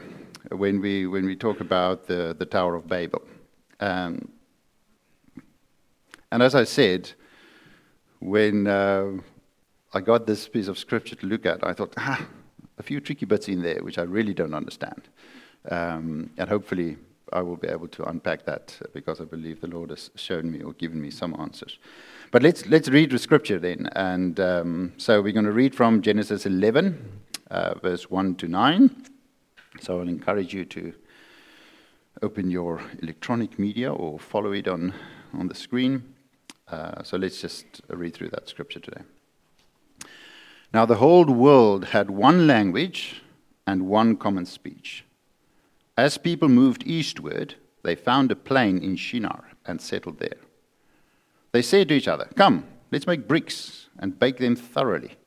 when 0.52 0.82
we, 0.82 1.08
when 1.08 1.26
we 1.26 1.38
talk 1.38 1.62
about 1.62 2.06
the, 2.06 2.36
the 2.38 2.46
Tower 2.46 2.76
of 2.76 2.88
Babel. 2.88 3.22
Um, 3.80 4.28
and 6.32 6.44
as 6.44 6.54
I 6.54 6.66
said, 6.66 7.12
when 8.20 8.68
uh, 8.68 9.12
I 9.94 10.02
got 10.02 10.28
this 10.28 10.50
piece 10.50 10.68
of 10.68 10.78
scripture 10.78 11.16
to 11.16 11.26
look 11.26 11.46
at, 11.46 11.66
I 11.66 11.72
thought, 11.72 11.94
ah, 11.98 12.28
a 12.78 12.84
few 12.84 13.00
tricky 13.00 13.26
bits 13.26 13.48
in 13.48 13.62
there 13.62 13.82
which 13.84 13.98
I 13.98 14.04
really 14.04 14.34
don't 14.34 14.54
understand. 14.54 15.04
Um, 15.70 16.32
and 16.38 16.50
hopefully, 16.50 16.98
I 17.32 17.42
will 17.42 17.56
be 17.56 17.70
able 17.70 17.88
to 17.88 18.04
unpack 18.04 18.46
that 18.46 18.78
because 18.94 19.22
I 19.22 19.24
believe 19.24 19.62
the 19.62 19.68
Lord 19.68 19.92
has 19.92 20.10
shown 20.16 20.52
me 20.52 20.62
or 20.62 20.74
given 20.74 21.02
me 21.02 21.12
some 21.12 21.34
answers. 21.40 21.80
But 22.32 22.44
let's, 22.44 22.66
let's 22.66 22.90
read 22.90 23.12
the 23.12 23.20
scripture 23.20 23.60
then. 23.60 23.88
And 23.96 24.40
um, 24.40 24.94
so 24.98 25.22
we're 25.22 25.32
going 25.32 25.46
to 25.46 25.54
read 25.54 25.74
from 25.74 26.02
Genesis 26.02 26.46
11, 26.46 27.22
uh, 27.52 27.76
verse 27.80 28.10
1 28.10 28.36
to 28.36 28.48
9. 28.48 29.06
So 29.82 30.00
I'll 30.00 30.08
encourage 30.08 30.54
you 30.54 30.66
to 30.66 30.94
open 32.22 32.50
your 32.50 32.82
electronic 33.02 33.60
media 33.60 33.94
or 33.94 34.18
follow 34.20 34.54
it 34.54 34.68
on, 34.68 34.94
on 35.34 35.48
the 35.48 35.56
screen. 35.56 36.16
Uh, 36.68 37.04
so 37.04 37.18
let's 37.18 37.42
just 37.42 37.82
read 37.90 38.14
through 38.14 38.30
that 38.30 38.48
scripture 38.48 38.80
today. 38.80 39.02
Now 40.74 40.86
the 40.86 40.96
whole 40.96 41.26
world 41.26 41.86
had 41.86 42.10
one 42.10 42.48
language 42.48 43.22
and 43.68 43.88
one 43.88 44.16
common 44.16 44.46
speech. 44.46 45.04
As 45.98 46.18
people 46.18 46.48
moved 46.48 46.84
eastward, 46.88 47.56
they 47.84 47.96
found 47.96 48.32
a 48.32 48.36
plain 48.36 48.78
in 48.78 48.96
Shinar 48.96 49.44
and 49.66 49.82
settled 49.82 50.20
there. 50.20 50.38
They 51.52 51.62
said 51.62 51.90
to 51.90 51.96
each 51.96 52.08
other, 52.08 52.30
Come, 52.36 52.66
let's 52.92 53.08
make 53.08 53.28
bricks 53.28 53.90
and 54.00 54.18
bake 54.18 54.38
them 54.38 54.56
thoroughly. 54.56 55.18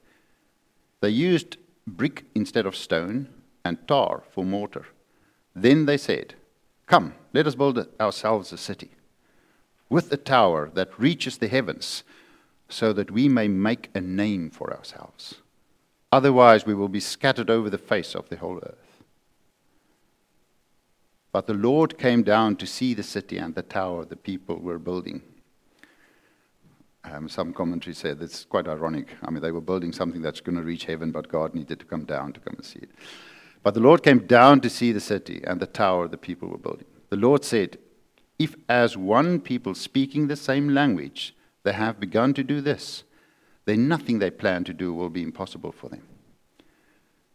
They 1.01 1.11
used 1.11 1.59
brick 1.87 2.25
instead 2.35 2.67
of 2.67 2.77
stone 2.77 3.29
and 3.65 3.87
tar 3.87 4.23
for 4.31 4.45
mortar. 4.45 4.87
Then 5.55 5.87
they 5.87 5.97
said, 5.97 6.35
Come, 6.87 7.15
let 7.33 7.47
us 7.47 7.55
build 7.55 7.87
ourselves 8.01 8.53
a 8.53 8.59
city 8.59 8.91
with 9.89 10.13
a 10.13 10.17
tower 10.17 10.71
that 10.75 10.99
reaches 10.99 11.39
the 11.39 11.49
heavens, 11.49 12.03
so 12.69 12.93
that 12.93 13.11
we 13.11 13.29
may 13.29 13.47
make 13.47 13.91
a 13.95 14.01
name 14.01 14.51
for 14.51 14.73
ourselves. 14.75 15.37
Otherwise, 16.11 16.67
we 16.67 16.75
will 16.75 16.89
be 16.89 17.01
scattered 17.01 17.51
over 17.51 17.71
the 17.71 17.79
face 17.79 18.15
of 18.15 18.29
the 18.29 18.37
whole 18.37 18.59
earth. 18.59 19.03
But 21.33 21.47
the 21.47 21.55
Lord 21.55 21.99
came 21.99 22.23
down 22.23 22.57
to 22.57 22.67
see 22.67 22.95
the 22.95 23.03
city 23.03 23.39
and 23.39 23.55
the 23.55 23.63
tower 23.63 24.05
the 24.05 24.17
people 24.17 24.57
were 24.57 24.79
building. 24.79 25.23
Um, 27.05 27.29
some 27.29 27.53
commentary 27.53 27.95
said 27.95 28.23
it's 28.23 28.45
quite 28.45 28.67
ironic. 28.67 29.09
I 29.23 29.31
mean, 29.31 29.43
they 29.43 29.53
were 29.53 29.61
building 29.61 29.93
something 29.93 30.23
that's 30.23 30.41
going 30.41 30.57
to 30.57 30.63
reach 30.63 30.85
heaven, 30.85 31.11
but 31.11 31.29
God 31.29 31.55
needed 31.55 31.79
to 31.81 31.85
come 31.85 32.05
down 32.05 32.33
to 32.33 32.41
come 32.41 32.55
and 32.57 32.65
see 32.65 32.81
it. 32.81 32.91
But 33.63 33.75
the 33.75 33.81
Lord 33.81 34.03
came 34.03 34.27
down 34.27 34.61
to 34.63 34.71
see 34.71 34.93
the 34.93 35.01
city 35.01 35.43
and 35.47 35.61
the 35.61 35.67
tower 35.67 36.09
the 36.09 36.17
people 36.17 36.49
were 36.49 36.59
building. 36.59 36.87
The 37.11 37.17
Lord 37.17 37.45
said, 37.45 37.79
If 38.39 38.57
as 38.69 38.97
one 38.97 39.41
people 39.41 39.75
speaking 39.75 40.29
the 40.29 40.37
same 40.37 40.69
language 40.71 41.35
they 41.63 41.73
have 41.73 42.01
begun 42.01 42.35
to 42.35 42.45
do 42.45 42.61
this, 42.61 43.05
then 43.65 43.89
nothing 43.89 44.19
they 44.19 44.31
plan 44.31 44.65
to 44.65 44.75
do 44.75 44.93
will 44.93 45.09
be 45.09 45.23
impossible 45.23 45.73
for 45.73 45.89
them. 45.89 46.03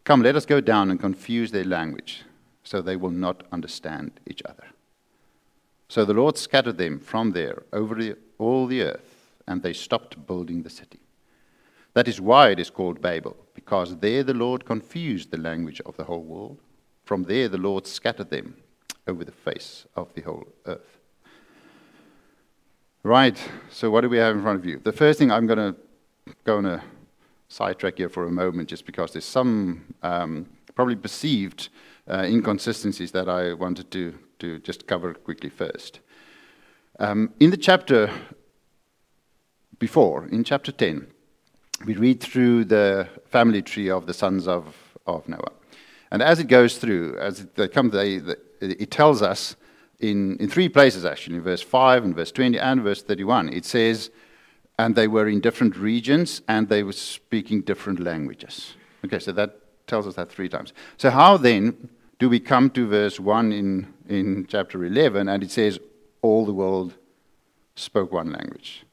Come, 0.04 0.22
let 0.22 0.36
us 0.36 0.46
go 0.46 0.62
down 0.62 0.92
and 0.92 1.00
confuse 1.00 1.52
their 1.52 1.64
language, 1.64 2.24
so 2.64 2.82
they 2.82 2.96
will 2.96 3.12
not 3.12 3.44
understand 3.52 4.20
each 4.28 4.42
other. 4.46 4.68
So 5.88 6.06
the 6.06 6.14
Lord 6.14 6.38
scattered 6.38 6.78
them 6.78 7.00
from 7.00 7.32
there 7.32 7.64
over 7.74 7.96
the, 7.96 8.16
all 8.38 8.68
the 8.68 8.84
earth 8.84 9.19
and 9.50 9.64
they 9.64 9.74
stopped 9.74 10.26
building 10.28 10.64
the 10.64 10.70
city. 10.70 11.00
That 11.96 12.08
is 12.08 12.22
why 12.22 12.52
it 12.52 12.60
is 12.60 12.70
called 12.70 13.02
Babel, 13.02 13.36
because 13.56 13.98
there 13.98 14.24
the 14.24 14.34
Lord 14.34 14.64
confused 14.64 15.32
the 15.32 15.38
language 15.38 15.82
of 15.86 15.98
the 15.98 16.04
whole 16.04 16.24
world. 16.24 16.60
From 17.04 17.24
there 17.24 17.50
the 17.50 17.58
Lord 17.58 17.88
scattered 17.88 18.30
them 18.30 18.56
over 19.08 19.26
the 19.26 19.32
face 19.32 19.88
of 19.96 20.14
the 20.14 20.22
whole 20.22 20.48
earth. 20.68 21.00
Right, 23.02 23.38
so 23.72 23.90
what 23.90 24.02
do 24.02 24.10
we 24.10 24.18
have 24.18 24.36
in 24.36 24.44
front 24.44 24.60
of 24.60 24.66
you? 24.66 24.80
The 24.84 24.92
first 24.94 25.18
thing 25.18 25.32
I'm 25.32 25.48
going 25.48 25.74
to 25.74 25.76
go 26.44 26.58
on 26.58 26.66
a 26.66 26.84
sidetrack 27.48 27.98
here 27.98 28.10
for 28.10 28.28
a 28.28 28.32
moment, 28.32 28.70
just 28.70 28.86
because 28.86 29.12
there's 29.14 29.26
some 29.26 29.96
um, 30.04 30.46
probably 30.76 30.96
perceived 30.96 31.70
uh, 32.08 32.26
inconsistencies 32.28 33.12
that 33.14 33.28
I 33.28 33.54
wanted 33.54 33.90
to, 33.92 34.14
to 34.40 34.60
just 34.60 34.86
cover 34.86 35.14
quickly 35.16 35.50
first. 35.50 36.02
Um, 37.00 37.34
in 37.40 37.50
the 37.50 37.58
chapter 37.58 38.12
before, 39.80 40.28
in 40.28 40.44
chapter 40.44 40.72
10, 40.72 41.08
we 41.86 41.96
read 41.96 42.20
through 42.20 42.66
the 42.66 43.08
family 43.26 43.62
tree 43.62 43.90
of 43.90 44.06
the 44.06 44.14
sons 44.14 44.48
of, 44.48 44.76
of 45.08 45.28
Noah. 45.28 45.54
And 46.12 46.22
as 46.22 46.40
it 46.40 46.48
goes 46.48 46.78
through, 46.78 47.18
as 47.18 47.46
they 47.56 47.68
come, 47.68 47.90
they, 47.90 48.18
they, 48.18 48.36
it 48.62 48.92
tells 48.92 49.22
us 49.22 49.56
in, 50.00 50.38
in 50.38 50.50
three 50.50 50.70
places 50.70 51.06
actually, 51.06 51.38
in 51.38 51.44
verse 51.44 51.62
5 51.62 52.04
and 52.04 52.16
verse 52.16 52.32
20 52.32 52.60
and 52.60 52.82
verse 52.82 53.02
31, 53.02 53.50
it 53.50 53.66
says, 53.66 54.12
and 54.78 54.96
they 54.96 55.08
were 55.08 55.28
in 55.28 55.42
different 55.42 55.76
regions 55.78 56.42
and 56.48 56.70
they 56.70 56.84
were 56.84 56.94
speaking 56.94 57.62
different 57.62 58.00
languages. 58.00 58.76
Okay, 59.06 59.20
so 59.20 59.32
that 59.34 59.60
tells 59.88 60.08
us 60.08 60.16
that 60.16 60.30
three 60.30 60.50
times. 60.50 60.74
So, 60.98 61.10
how 61.10 61.38
then 61.38 61.90
do 62.18 62.30
we 62.30 62.40
come 62.40 62.70
to 62.72 62.88
verse 62.88 63.20
1 63.20 63.52
in, 63.52 63.94
in 64.08 64.46
chapter 64.48 64.84
11 64.84 65.28
and 65.28 65.44
it 65.44 65.52
says, 65.52 65.80
all 66.22 66.46
the 66.46 66.54
world 66.54 66.94
spoke 67.76 68.12
one 68.12 68.32
language? 68.32 68.84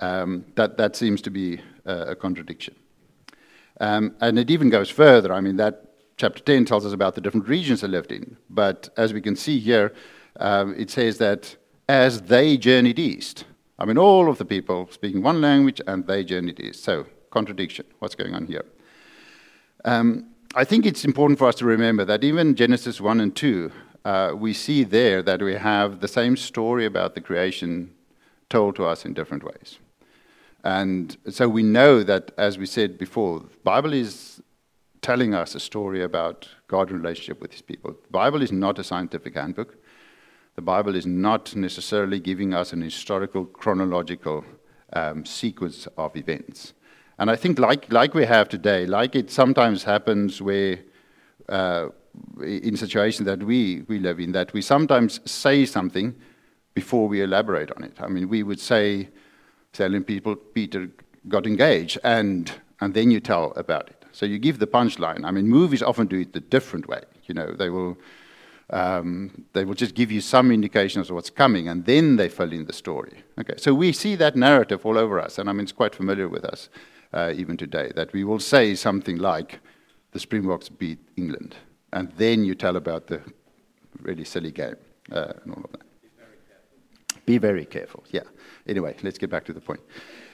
Um, 0.00 0.46
that, 0.54 0.76
that 0.78 0.96
seems 0.96 1.20
to 1.22 1.30
be 1.30 1.60
a, 1.84 2.12
a 2.12 2.16
contradiction. 2.16 2.74
Um, 3.80 4.14
and 4.20 4.38
it 4.38 4.50
even 4.50 4.70
goes 4.70 4.90
further. 4.90 5.32
I 5.32 5.40
mean, 5.40 5.56
that 5.56 5.84
chapter 6.16 6.42
10 6.42 6.64
tells 6.66 6.84
us 6.84 6.92
about 6.92 7.14
the 7.14 7.20
different 7.20 7.48
regions 7.48 7.80
they 7.80 7.88
lived 7.88 8.12
in. 8.12 8.36
But 8.48 8.90
as 8.96 9.12
we 9.12 9.20
can 9.20 9.36
see 9.36 9.58
here, 9.58 9.94
um, 10.38 10.74
it 10.76 10.90
says 10.90 11.18
that 11.18 11.56
as 11.88 12.22
they 12.22 12.56
journeyed 12.56 12.98
east, 12.98 13.44
I 13.78 13.86
mean, 13.86 13.96
all 13.96 14.28
of 14.28 14.38
the 14.38 14.44
people 14.44 14.88
speaking 14.90 15.22
one 15.22 15.40
language 15.40 15.80
and 15.86 16.06
they 16.06 16.24
journeyed 16.24 16.60
east. 16.60 16.84
So, 16.84 17.06
contradiction. 17.30 17.86
What's 18.00 18.14
going 18.14 18.34
on 18.34 18.46
here? 18.46 18.64
Um, 19.84 20.26
I 20.54 20.64
think 20.64 20.84
it's 20.84 21.04
important 21.04 21.38
for 21.38 21.48
us 21.48 21.54
to 21.56 21.64
remember 21.64 22.04
that 22.04 22.22
even 22.24 22.54
Genesis 22.54 23.00
1 23.00 23.20
and 23.20 23.34
2, 23.34 23.72
uh, 24.04 24.32
we 24.36 24.52
see 24.52 24.84
there 24.84 25.22
that 25.22 25.40
we 25.40 25.54
have 25.54 26.00
the 26.00 26.08
same 26.08 26.36
story 26.36 26.84
about 26.84 27.14
the 27.14 27.20
creation 27.20 27.94
told 28.48 28.76
to 28.76 28.84
us 28.84 29.04
in 29.04 29.14
different 29.14 29.44
ways. 29.44 29.78
And 30.64 31.16
so 31.28 31.48
we 31.48 31.62
know 31.62 32.02
that, 32.02 32.32
as 32.36 32.58
we 32.58 32.66
said 32.66 32.98
before, 32.98 33.40
the 33.40 33.46
Bible 33.64 33.92
is 33.92 34.42
telling 35.00 35.34
us 35.34 35.54
a 35.54 35.60
story 35.60 36.02
about 36.02 36.48
God's 36.68 36.92
relationship 36.92 37.40
with 37.40 37.52
his 37.52 37.62
people. 37.62 37.92
The 37.92 38.12
Bible 38.12 38.42
is 38.42 38.52
not 38.52 38.78
a 38.78 38.84
scientific 38.84 39.34
handbook. 39.34 39.76
The 40.56 40.62
Bible 40.62 40.94
is 40.94 41.06
not 41.06 41.56
necessarily 41.56 42.20
giving 42.20 42.52
us 42.52 42.72
an 42.72 42.82
historical, 42.82 43.46
chronological 43.46 44.44
um, 44.92 45.24
sequence 45.24 45.88
of 45.96 46.14
events. 46.16 46.74
And 47.18 47.30
I 47.30 47.36
think, 47.36 47.58
like, 47.58 47.90
like 47.92 48.12
we 48.12 48.26
have 48.26 48.48
today, 48.48 48.86
like 48.86 49.14
it 49.14 49.30
sometimes 49.30 49.84
happens 49.84 50.42
where, 50.42 50.80
uh, 51.48 51.88
in 52.42 52.76
situations 52.76 53.24
that 53.26 53.42
we, 53.42 53.84
we 53.88 53.98
live 53.98 54.20
in, 54.20 54.32
that 54.32 54.52
we 54.52 54.60
sometimes 54.60 55.20
say 55.24 55.64
something 55.64 56.14
before 56.74 57.08
we 57.08 57.22
elaborate 57.22 57.70
on 57.76 57.84
it. 57.84 57.94
I 58.00 58.08
mean, 58.08 58.28
we 58.28 58.42
would 58.42 58.60
say, 58.60 59.08
telling 59.72 60.04
people 60.04 60.36
Peter 60.36 60.90
got 61.28 61.46
engaged, 61.46 61.98
and, 62.02 62.52
and 62.80 62.94
then 62.94 63.10
you 63.10 63.20
tell 63.20 63.52
about 63.56 63.88
it. 63.88 64.04
So 64.12 64.26
you 64.26 64.38
give 64.38 64.58
the 64.58 64.66
punchline. 64.66 65.24
I 65.24 65.30
mean, 65.30 65.48
movies 65.48 65.82
often 65.82 66.06
do 66.06 66.20
it 66.20 66.32
the 66.32 66.40
different 66.40 66.88
way. 66.88 67.02
You 67.26 67.34
know, 67.34 67.52
they 67.52 67.70
will, 67.70 67.96
um, 68.70 69.44
they 69.52 69.64
will 69.64 69.74
just 69.74 69.94
give 69.94 70.10
you 70.10 70.20
some 70.20 70.50
indications 70.50 71.10
of 71.10 71.14
what's 71.14 71.30
coming, 71.30 71.68
and 71.68 71.84
then 71.84 72.16
they 72.16 72.28
fill 72.28 72.52
in 72.52 72.66
the 72.66 72.72
story. 72.72 73.22
Okay, 73.38 73.54
so 73.56 73.74
we 73.74 73.92
see 73.92 74.16
that 74.16 74.34
narrative 74.34 74.84
all 74.84 74.98
over 74.98 75.20
us, 75.20 75.38
and 75.38 75.48
I 75.48 75.52
mean, 75.52 75.62
it's 75.62 75.72
quite 75.72 75.94
familiar 75.94 76.28
with 76.28 76.44
us 76.44 76.68
uh, 77.12 77.32
even 77.36 77.56
today, 77.56 77.92
that 77.94 78.12
we 78.12 78.24
will 78.24 78.40
say 78.40 78.74
something 78.74 79.18
like, 79.18 79.60
the 80.12 80.18
Springboks 80.18 80.68
beat 80.68 80.98
England, 81.16 81.54
and 81.92 82.10
then 82.16 82.44
you 82.44 82.54
tell 82.54 82.76
about 82.76 83.06
the 83.06 83.20
really 84.02 84.24
silly 84.24 84.50
game 84.50 84.74
uh, 85.12 85.32
and 85.44 85.54
all 85.54 85.62
of 85.64 85.70
that. 85.72 85.89
Be 87.26 87.38
very 87.38 87.64
careful, 87.64 88.04
yeah. 88.10 88.22
Anyway, 88.66 88.96
let's 89.02 89.18
get 89.18 89.30
back 89.30 89.44
to 89.44 89.52
the 89.52 89.60
point. 89.60 89.80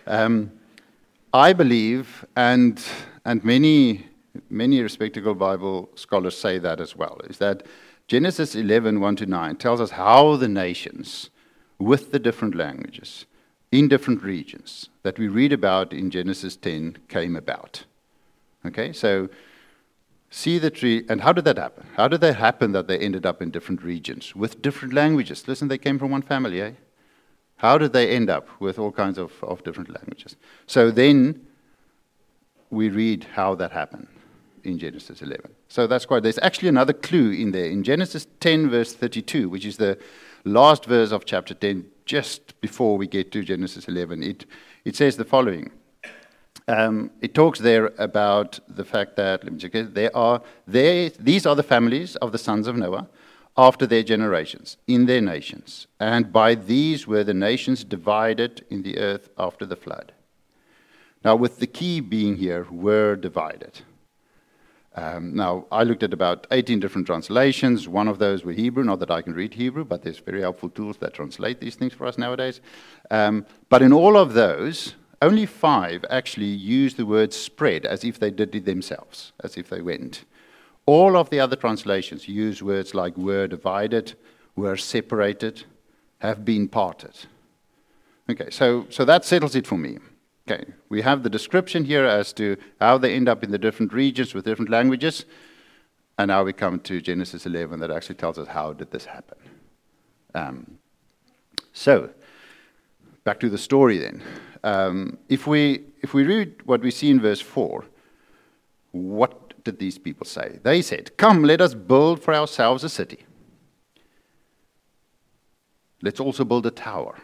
Um, 0.06 0.52
I 1.32 1.52
believe, 1.52 2.24
and, 2.36 2.82
and 3.24 3.44
many, 3.44 4.06
many 4.48 4.80
respectable 4.80 5.34
Bible 5.34 5.90
scholars 5.94 6.36
say 6.36 6.58
that 6.58 6.80
as 6.80 6.96
well, 6.96 7.20
is 7.28 7.38
that 7.38 7.64
Genesis 8.08 8.54
11, 8.54 9.00
1 9.00 9.16
to 9.16 9.26
9 9.26 9.56
tells 9.56 9.80
us 9.80 9.90
how 9.90 10.36
the 10.36 10.48
nations, 10.48 11.30
with 11.78 12.12
the 12.12 12.18
different 12.18 12.54
languages, 12.54 13.26
in 13.72 13.88
different 13.88 14.22
regions, 14.22 14.88
that 15.02 15.18
we 15.18 15.28
read 15.28 15.52
about 15.52 15.92
in 15.92 16.10
Genesis 16.10 16.56
10 16.56 16.98
came 17.08 17.36
about. 17.36 17.84
Okay, 18.64 18.92
so 18.92 19.28
see 20.30 20.58
the 20.58 20.70
tree, 20.70 21.04
and 21.08 21.20
how 21.20 21.32
did 21.32 21.44
that 21.44 21.58
happen? 21.58 21.86
How 21.96 22.08
did 22.08 22.20
that 22.20 22.36
happen 22.36 22.72
that 22.72 22.88
they 22.88 22.98
ended 22.98 23.24
up 23.24 23.40
in 23.40 23.50
different 23.50 23.82
regions 23.82 24.34
with 24.34 24.62
different 24.62 24.94
languages? 24.94 25.46
Listen, 25.46 25.68
they 25.68 25.78
came 25.78 25.98
from 25.98 26.10
one 26.10 26.22
family, 26.22 26.60
eh? 26.60 26.72
How 27.56 27.78
did 27.78 27.92
they 27.92 28.10
end 28.10 28.28
up 28.28 28.48
with 28.60 28.78
all 28.78 28.92
kinds 28.92 29.18
of, 29.18 29.32
of 29.42 29.64
different 29.64 29.88
languages? 29.88 30.36
So 30.66 30.90
then 30.90 31.46
we 32.70 32.88
read 32.90 33.26
how 33.34 33.54
that 33.54 33.72
happened 33.72 34.08
in 34.62 34.78
Genesis 34.78 35.22
11. 35.22 35.50
So 35.68 35.86
that's 35.86 36.04
quite, 36.04 36.22
there's 36.22 36.38
actually 36.42 36.68
another 36.68 36.92
clue 36.92 37.30
in 37.30 37.52
there. 37.52 37.66
In 37.66 37.82
Genesis 37.82 38.26
10, 38.40 38.68
verse 38.68 38.92
32, 38.92 39.48
which 39.48 39.64
is 39.64 39.76
the 39.76 39.98
last 40.44 40.84
verse 40.84 41.12
of 41.12 41.24
chapter 41.24 41.54
10, 41.54 41.86
just 42.04 42.60
before 42.60 42.98
we 42.98 43.06
get 43.06 43.32
to 43.32 43.42
Genesis 43.42 43.88
11, 43.88 44.22
it, 44.22 44.44
it 44.84 44.96
says 44.96 45.16
the 45.16 45.24
following. 45.24 45.70
Um, 46.68 47.12
it 47.20 47.32
talks 47.32 47.60
there 47.60 47.92
about 47.98 48.58
the 48.68 48.84
fact 48.84 49.16
that, 49.16 49.44
let 49.44 49.52
me 49.52 49.58
check 49.58 49.74
it, 49.74 49.94
there 49.94 50.14
are, 50.16 50.42
there, 50.66 51.10
these 51.10 51.46
are 51.46 51.54
the 51.54 51.62
families 51.62 52.16
of 52.16 52.32
the 52.32 52.38
sons 52.38 52.66
of 52.66 52.76
Noah 52.76 53.08
after 53.56 53.86
their 53.86 54.02
generations, 54.02 54.76
in 54.86 55.06
their 55.06 55.20
nations. 55.20 55.86
And 56.00 56.32
by 56.32 56.54
these 56.54 57.06
were 57.06 57.24
the 57.24 57.34
nations 57.34 57.84
divided 57.84 58.64
in 58.68 58.82
the 58.82 58.98
earth 58.98 59.30
after 59.38 59.64
the 59.64 59.76
flood. 59.76 60.12
Now, 61.24 61.36
with 61.36 61.58
the 61.58 61.66
key 61.66 62.00
being 62.00 62.36
here, 62.36 62.66
were 62.70 63.16
divided. 63.16 63.80
Um, 64.94 65.34
now, 65.34 65.66
I 65.70 65.82
looked 65.82 66.02
at 66.02 66.12
about 66.12 66.46
18 66.50 66.80
different 66.80 67.06
translations. 67.06 67.86
One 67.86 68.08
of 68.08 68.18
those 68.18 68.44
were 68.44 68.52
Hebrew, 68.52 68.82
not 68.82 68.98
that 69.00 69.10
I 69.10 69.22
can 69.22 69.34
read 69.34 69.54
Hebrew, 69.54 69.84
but 69.84 70.02
there's 70.02 70.18
very 70.18 70.40
helpful 70.40 70.70
tools 70.70 70.96
that 70.98 71.14
translate 71.14 71.60
these 71.60 71.74
things 71.74 71.92
for 71.92 72.06
us 72.06 72.18
nowadays. 72.18 72.60
Um, 73.10 73.46
but 73.68 73.82
in 73.82 73.92
all 73.92 74.16
of 74.16 74.32
those, 74.32 74.94
only 75.22 75.46
five 75.46 76.04
actually 76.10 76.46
use 76.46 76.94
the 76.94 77.06
word 77.06 77.32
spread 77.32 77.86
as 77.86 78.04
if 78.04 78.18
they 78.18 78.30
did 78.30 78.54
it 78.54 78.64
themselves, 78.64 79.32
as 79.42 79.56
if 79.56 79.68
they 79.70 79.80
went. 79.80 80.24
All 80.84 81.16
of 81.16 81.30
the 81.30 81.40
other 81.40 81.56
translations 81.56 82.28
use 82.28 82.62
words 82.62 82.94
like 82.94 83.16
were 83.16 83.46
divided, 83.46 84.14
were 84.54 84.76
separated, 84.76 85.64
have 86.18 86.44
been 86.44 86.68
parted. 86.68 87.16
Okay, 88.28 88.50
so, 88.50 88.86
so 88.90 89.04
that 89.04 89.24
settles 89.24 89.54
it 89.54 89.66
for 89.66 89.78
me. 89.78 89.98
Okay, 90.48 90.64
we 90.88 91.02
have 91.02 91.22
the 91.22 91.30
description 91.30 91.84
here 91.84 92.04
as 92.04 92.32
to 92.34 92.56
how 92.80 92.98
they 92.98 93.14
end 93.14 93.28
up 93.28 93.42
in 93.42 93.50
the 93.50 93.58
different 93.58 93.92
regions 93.92 94.32
with 94.32 94.44
different 94.44 94.70
languages, 94.70 95.24
and 96.18 96.28
now 96.28 96.44
we 96.44 96.52
come 96.52 96.78
to 96.80 97.00
Genesis 97.00 97.46
11 97.46 97.80
that 97.80 97.90
actually 97.90 98.14
tells 98.14 98.38
us 98.38 98.48
how 98.48 98.72
did 98.72 98.90
this 98.90 99.06
happen. 99.06 99.38
Um, 100.34 100.78
so, 101.72 102.10
back 103.24 103.40
to 103.40 103.50
the 103.50 103.58
story 103.58 103.98
then. 103.98 104.22
Um, 104.66 105.18
if 105.28 105.46
we 105.46 105.84
if 106.02 106.12
we 106.12 106.24
read 106.24 106.50
what 106.66 106.80
we 106.80 106.90
see 106.90 107.08
in 107.08 107.20
verse 107.20 107.40
four, 107.40 107.84
what 108.90 109.62
did 109.62 109.78
these 109.78 109.96
people 109.96 110.26
say? 110.26 110.58
They 110.62 110.82
said, 110.82 111.16
"Come, 111.16 111.44
let 111.44 111.60
us 111.60 111.74
build 111.74 112.20
for 112.20 112.34
ourselves 112.34 112.82
a 112.82 112.88
city. 112.88 113.24
Let's 116.02 116.18
also 116.20 116.44
build 116.44 116.66
a 116.66 116.72
tower." 116.72 117.14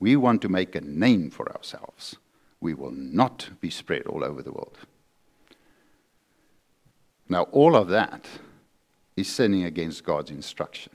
We 0.00 0.16
want 0.16 0.40
to 0.42 0.48
make 0.48 0.74
a 0.74 0.80
name 0.80 1.30
for 1.30 1.54
ourselves. 1.54 2.16
We 2.60 2.72
will 2.72 2.92
not 2.92 3.50
be 3.60 3.68
spread 3.68 4.06
all 4.06 4.24
over 4.24 4.42
the 4.42 4.52
world. 4.52 4.78
Now, 7.28 7.42
all 7.52 7.76
of 7.76 7.88
that 7.88 8.26
is 9.16 9.28
sinning 9.28 9.64
against 9.64 10.04
God's 10.04 10.30
instruction. 10.30 10.92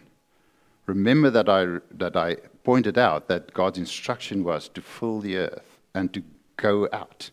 Remember 0.88 1.29
that 1.29 1.48
I, 1.48 1.79
that 1.91 2.15
I 2.15 2.38
pointed 2.63 2.98
out 2.98 3.27
that 3.27 3.53
God's 3.53 3.77
instruction 3.77 4.43
was 4.43 4.70
to 4.70 4.82
fill 4.82 5.20
the 5.20 5.38
earth 5.38 5.79
and 5.93 6.13
to 6.13 6.24
go 6.58 6.88
out. 6.93 7.32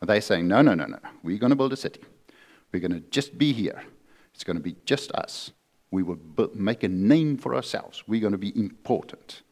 And 0.00 0.08
they're 0.08 0.20
saying, 0.20 0.48
no, 0.48 0.62
no, 0.62 0.74
no, 0.74 0.86
no. 0.86 0.98
We're 1.22 1.38
going 1.38 1.50
to 1.50 1.56
build 1.56 1.72
a 1.72 1.76
city. 1.76 2.00
We're 2.72 2.80
going 2.80 2.92
to 2.92 3.00
just 3.10 3.36
be 3.36 3.52
here. 3.52 3.82
It's 4.34 4.44
going 4.44 4.56
to 4.56 4.62
be 4.62 4.76
just 4.84 5.12
us. 5.12 5.52
We 5.90 6.02
will 6.02 6.18
make 6.54 6.82
a 6.82 6.88
name 6.88 7.36
for 7.36 7.54
ourselves. 7.54 8.04
We're 8.06 8.20
going 8.20 8.32
to 8.32 8.38
be 8.38 8.56
important. 8.58 9.42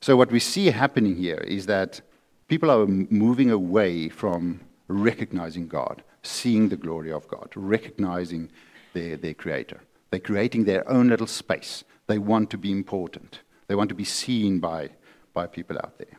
So, 0.00 0.16
what 0.16 0.30
we 0.30 0.38
see 0.38 0.66
happening 0.66 1.16
here 1.16 1.38
is 1.38 1.64
that 1.64 2.02
people 2.46 2.70
are 2.70 2.86
moving 2.86 3.50
away 3.50 4.10
from 4.10 4.60
recognizing 4.86 5.66
God, 5.66 6.02
seeing 6.22 6.68
the 6.68 6.76
glory 6.76 7.10
of 7.10 7.26
God, 7.26 7.50
recognizing 7.56 8.50
their, 8.92 9.16
their 9.16 9.32
Creator. 9.32 9.80
They're 10.10 10.20
creating 10.20 10.64
their 10.64 10.88
own 10.88 11.08
little 11.08 11.26
space. 11.26 11.84
They 12.06 12.18
want 12.18 12.50
to 12.50 12.58
be 12.58 12.70
important, 12.70 13.40
they 13.66 13.74
want 13.74 13.88
to 13.88 13.94
be 13.94 14.04
seen 14.04 14.60
by, 14.60 14.90
by 15.32 15.46
people 15.46 15.76
out 15.78 15.98
there. 15.98 16.18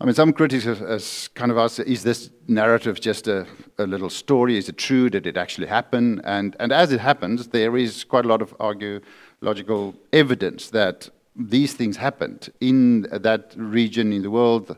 I 0.00 0.06
mean, 0.06 0.14
some 0.14 0.32
critics 0.32 0.64
have, 0.64 1.34
kind 1.34 1.52
of 1.52 1.56
asked, 1.56 1.78
is 1.78 2.02
this 2.02 2.30
narrative 2.48 3.00
just 3.00 3.28
a, 3.28 3.46
a, 3.78 3.86
little 3.86 4.10
story? 4.10 4.58
Is 4.58 4.68
it 4.68 4.76
true? 4.76 5.08
Did 5.08 5.24
it 5.24 5.36
actually 5.36 5.68
happen? 5.68 6.20
And, 6.24 6.56
and 6.58 6.72
as 6.72 6.92
it 6.92 6.98
happens, 6.98 7.48
there 7.48 7.76
is 7.76 8.02
quite 8.02 8.24
a 8.24 8.28
lot 8.28 8.42
of 8.42 8.54
archaeological 8.58 9.94
evidence 10.12 10.70
that 10.70 11.08
these 11.36 11.74
things 11.74 11.96
happened 11.96 12.50
in 12.60 13.02
that 13.12 13.54
region 13.56 14.12
in 14.12 14.22
the 14.22 14.30
world. 14.30 14.76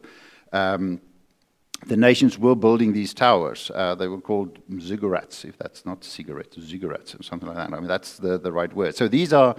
Um, 0.53 1.01
the 1.85 1.97
nations 1.97 2.39
were 2.39 2.55
building 2.55 2.93
these 2.93 3.13
towers. 3.13 3.71
Uh, 3.75 3.95
they 3.95 4.09
were 4.09 4.21
called 4.21 4.59
ziggurats, 4.71 5.45
if 5.45 5.59
that's 5.59 5.85
not 5.85 6.05
cigarettes, 6.05 6.57
ziggurats 6.57 7.19
or 7.19 7.23
something 7.23 7.49
like 7.49 7.57
that. 7.57 7.73
I 7.73 7.79
mean, 7.79 7.89
that's 7.89 8.17
the, 8.17 8.39
the 8.39 8.53
right 8.53 8.73
word. 8.73 8.97
So 8.97 9.09
these 9.09 9.33
are 9.33 9.55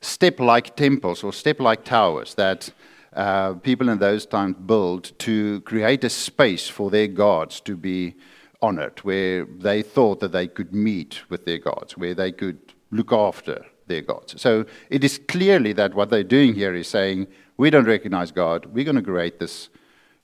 step 0.00 0.38
like 0.40 0.76
temples 0.76 1.24
or 1.24 1.32
step 1.32 1.60
like 1.60 1.84
towers 1.84 2.34
that 2.34 2.70
uh, 3.14 3.54
people 3.54 3.88
in 3.88 3.98
those 3.98 4.26
times 4.26 4.56
built 4.66 5.12
to 5.18 5.60
create 5.62 6.04
a 6.04 6.10
space 6.10 6.68
for 6.68 6.90
their 6.90 7.08
gods 7.08 7.60
to 7.60 7.76
be 7.76 8.14
honored, 8.60 9.00
where 9.00 9.44
they 9.44 9.82
thought 9.82 10.20
that 10.20 10.32
they 10.32 10.46
could 10.46 10.72
meet 10.72 11.28
with 11.28 11.44
their 11.44 11.58
gods, 11.58 11.96
where 11.96 12.14
they 12.14 12.32
could 12.32 12.58
look 12.90 13.12
after 13.12 13.64
their 13.86 14.02
gods. 14.02 14.40
So 14.40 14.64
it 14.88 15.02
is 15.04 15.18
clearly 15.28 15.72
that 15.74 15.94
what 15.94 16.10
they're 16.10 16.22
doing 16.22 16.54
here 16.54 16.74
is 16.74 16.88
saying, 16.88 17.26
we 17.56 17.70
don't 17.70 17.86
recognize 17.86 18.30
God, 18.30 18.66
we're 18.66 18.84
going 18.84 18.96
to 18.96 19.02
create 19.02 19.38
this 19.38 19.68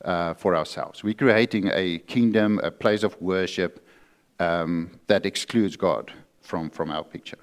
uh, 0.04 0.34
for 0.34 0.54
ourselves. 0.54 1.02
We're 1.02 1.14
creating 1.14 1.70
a 1.72 1.98
kingdom, 1.98 2.60
a 2.62 2.70
place 2.70 3.02
of 3.02 3.20
worship 3.20 3.86
um, 4.38 4.98
that 5.06 5.26
excludes 5.26 5.76
God 5.76 6.12
from, 6.40 6.70
from 6.70 6.90
our 6.90 7.04
picture. 7.04 7.38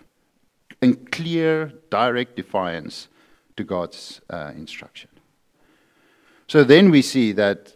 In 0.82 0.96
clear, 1.08 1.74
direct 1.90 2.36
defiance 2.36 3.08
to 3.58 3.64
God's 3.64 4.22
uh, 4.30 4.52
instruction. 4.56 5.10
So 6.48 6.64
then 6.64 6.92
we 6.92 7.02
see 7.02 7.32
that 7.34 7.74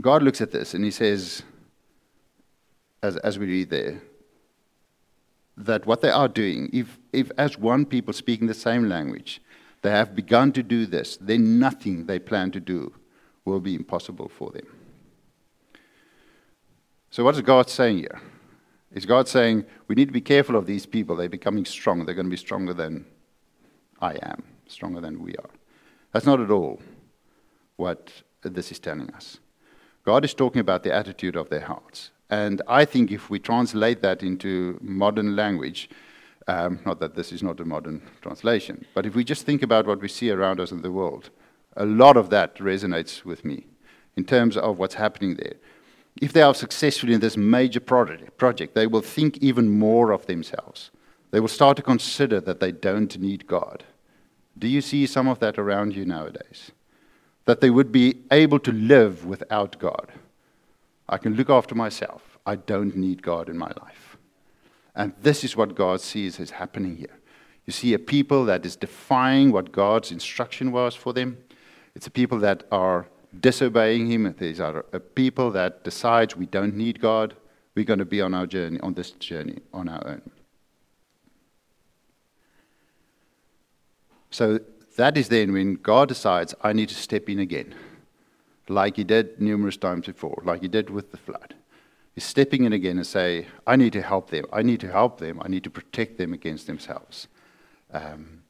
God 0.00 0.22
looks 0.22 0.40
at 0.40 0.50
this 0.50 0.74
and 0.74 0.84
he 0.84 0.90
says, 0.90 1.42
as, 3.02 3.16
as 3.18 3.38
we 3.38 3.46
read 3.46 3.70
there, 3.70 4.02
that 5.56 5.86
what 5.86 6.00
they 6.00 6.10
are 6.10 6.26
doing, 6.26 6.68
if, 6.72 6.98
if 7.12 7.30
as 7.38 7.56
one 7.56 7.86
people 7.86 8.12
speaking 8.12 8.48
the 8.48 8.54
same 8.54 8.88
language, 8.88 9.40
they 9.82 9.90
have 9.90 10.16
begun 10.16 10.50
to 10.52 10.62
do 10.62 10.86
this, 10.86 11.16
then 11.20 11.58
nothing 11.58 12.06
they 12.06 12.18
plan 12.18 12.50
to 12.50 12.60
do 12.60 12.92
will 13.44 13.60
be 13.60 13.74
impossible 13.74 14.28
for 14.28 14.50
them. 14.50 14.66
So, 17.10 17.22
what 17.24 17.34
is 17.34 17.42
God 17.42 17.70
saying 17.70 17.98
here? 17.98 18.20
Is 18.92 19.06
God 19.06 19.28
saying 19.28 19.64
we 19.88 19.94
need 19.94 20.06
to 20.06 20.12
be 20.12 20.20
careful 20.20 20.56
of 20.56 20.66
these 20.66 20.86
people? 20.86 21.16
They're 21.16 21.28
becoming 21.28 21.64
strong. 21.64 22.04
They're 22.04 22.14
going 22.14 22.26
to 22.26 22.30
be 22.30 22.36
stronger 22.36 22.74
than 22.74 23.06
I 24.00 24.18
am, 24.22 24.42
stronger 24.68 25.00
than 25.00 25.22
we 25.22 25.34
are. 25.36 25.50
That's 26.12 26.26
not 26.26 26.40
at 26.40 26.50
all 26.50 26.80
what 27.76 28.22
this 28.42 28.70
is 28.70 28.78
telling 28.78 29.10
us. 29.10 29.38
God 30.04 30.24
is 30.24 30.34
talking 30.34 30.60
about 30.60 30.82
the 30.82 30.94
attitude 30.94 31.34
of 31.34 31.50
their 31.50 31.62
hearts. 31.62 32.10
And 32.30 32.62
I 32.68 32.84
think 32.84 33.10
if 33.10 33.30
we 33.30 33.38
translate 33.38 34.02
that 34.02 34.22
into 34.22 34.78
modern 34.80 35.34
language, 35.34 35.88
um, 36.46 36.80
not 36.84 37.00
that 37.00 37.14
this 37.14 37.32
is 37.32 37.42
not 37.42 37.60
a 37.60 37.64
modern 37.64 38.02
translation, 38.22 38.84
but 38.94 39.06
if 39.06 39.14
we 39.14 39.24
just 39.24 39.46
think 39.46 39.62
about 39.62 39.86
what 39.86 40.00
we 40.00 40.08
see 40.08 40.30
around 40.30 40.60
us 40.60 40.72
in 40.72 40.82
the 40.82 40.92
world, 40.92 41.30
a 41.76 41.84
lot 41.84 42.16
of 42.16 42.30
that 42.30 42.56
resonates 42.56 43.24
with 43.24 43.44
me 43.44 43.66
in 44.16 44.24
terms 44.24 44.56
of 44.56 44.78
what's 44.78 44.94
happening 44.94 45.34
there. 45.34 45.54
If 46.20 46.32
they 46.32 46.42
are 46.42 46.54
successful 46.54 47.10
in 47.10 47.20
this 47.20 47.36
major 47.36 47.80
project, 47.80 48.74
they 48.74 48.86
will 48.86 49.00
think 49.00 49.38
even 49.38 49.68
more 49.68 50.12
of 50.12 50.26
themselves. 50.26 50.90
They 51.32 51.40
will 51.40 51.48
start 51.48 51.76
to 51.78 51.82
consider 51.82 52.40
that 52.40 52.60
they 52.60 52.70
don't 52.70 53.18
need 53.18 53.48
God. 53.48 53.82
Do 54.56 54.68
you 54.68 54.80
see 54.80 55.06
some 55.06 55.26
of 55.26 55.40
that 55.40 55.58
around 55.58 55.96
you 55.96 56.04
nowadays? 56.04 56.70
That 57.46 57.60
they 57.60 57.70
would 57.70 57.90
be 57.90 58.20
able 58.30 58.60
to 58.60 58.70
live 58.70 59.26
without 59.26 59.78
God. 59.80 60.12
I 61.08 61.18
can 61.18 61.34
look 61.34 61.50
after 61.50 61.74
myself. 61.74 62.38
I 62.46 62.56
don't 62.56 62.96
need 62.96 63.22
God 63.22 63.48
in 63.48 63.58
my 63.58 63.72
life. 63.80 64.16
And 64.94 65.12
this 65.20 65.42
is 65.42 65.56
what 65.56 65.74
God 65.74 66.00
sees 66.00 66.38
is 66.38 66.52
happening 66.52 66.96
here. 66.96 67.18
You 67.66 67.72
see 67.72 67.94
a 67.94 67.98
people 67.98 68.44
that 68.44 68.64
is 68.64 68.76
defying 68.76 69.50
what 69.50 69.72
God's 69.72 70.12
instruction 70.12 70.70
was 70.70 70.94
for 70.94 71.12
them. 71.12 71.38
It's 71.94 72.06
a 72.06 72.10
people 72.10 72.38
that 72.40 72.64
are 72.72 73.06
disobeying 73.40 74.10
Him. 74.10 74.34
These 74.38 74.60
are 74.60 74.84
a 74.92 75.00
people 75.00 75.50
that 75.52 75.84
decides 75.84 76.36
we 76.36 76.46
don't 76.46 76.74
need 76.74 77.00
God. 77.00 77.34
We're 77.74 77.84
going 77.84 77.98
to 77.98 78.04
be 78.04 78.20
on 78.20 78.34
our 78.34 78.46
journey, 78.46 78.78
on 78.80 78.94
this 78.94 79.10
journey, 79.12 79.58
on 79.72 79.88
our 79.88 80.06
own. 80.06 80.30
So 84.30 84.60
that 84.96 85.16
is 85.16 85.28
then 85.28 85.52
when 85.52 85.74
God 85.74 86.08
decides, 86.08 86.54
I 86.62 86.72
need 86.72 86.88
to 86.88 86.94
step 86.94 87.28
in 87.28 87.38
again, 87.38 87.74
like 88.68 88.96
He 88.96 89.04
did 89.04 89.40
numerous 89.40 89.76
times 89.76 90.06
before, 90.06 90.42
like 90.44 90.62
He 90.62 90.68
did 90.68 90.90
with 90.90 91.10
the 91.10 91.16
flood. 91.16 91.54
He's 92.14 92.24
stepping 92.24 92.64
in 92.64 92.72
again 92.72 92.96
and 92.96 93.06
say, 93.06 93.48
I 93.66 93.74
need 93.74 93.92
to 93.94 94.02
help 94.02 94.30
them. 94.30 94.46
I 94.52 94.62
need 94.62 94.78
to 94.80 94.90
help 94.90 95.18
them. 95.18 95.40
I 95.42 95.48
need 95.48 95.64
to 95.64 95.70
protect 95.70 96.16
them 96.16 96.32
against 96.32 96.68
themselves. 96.68 97.26
Um, 97.92 98.43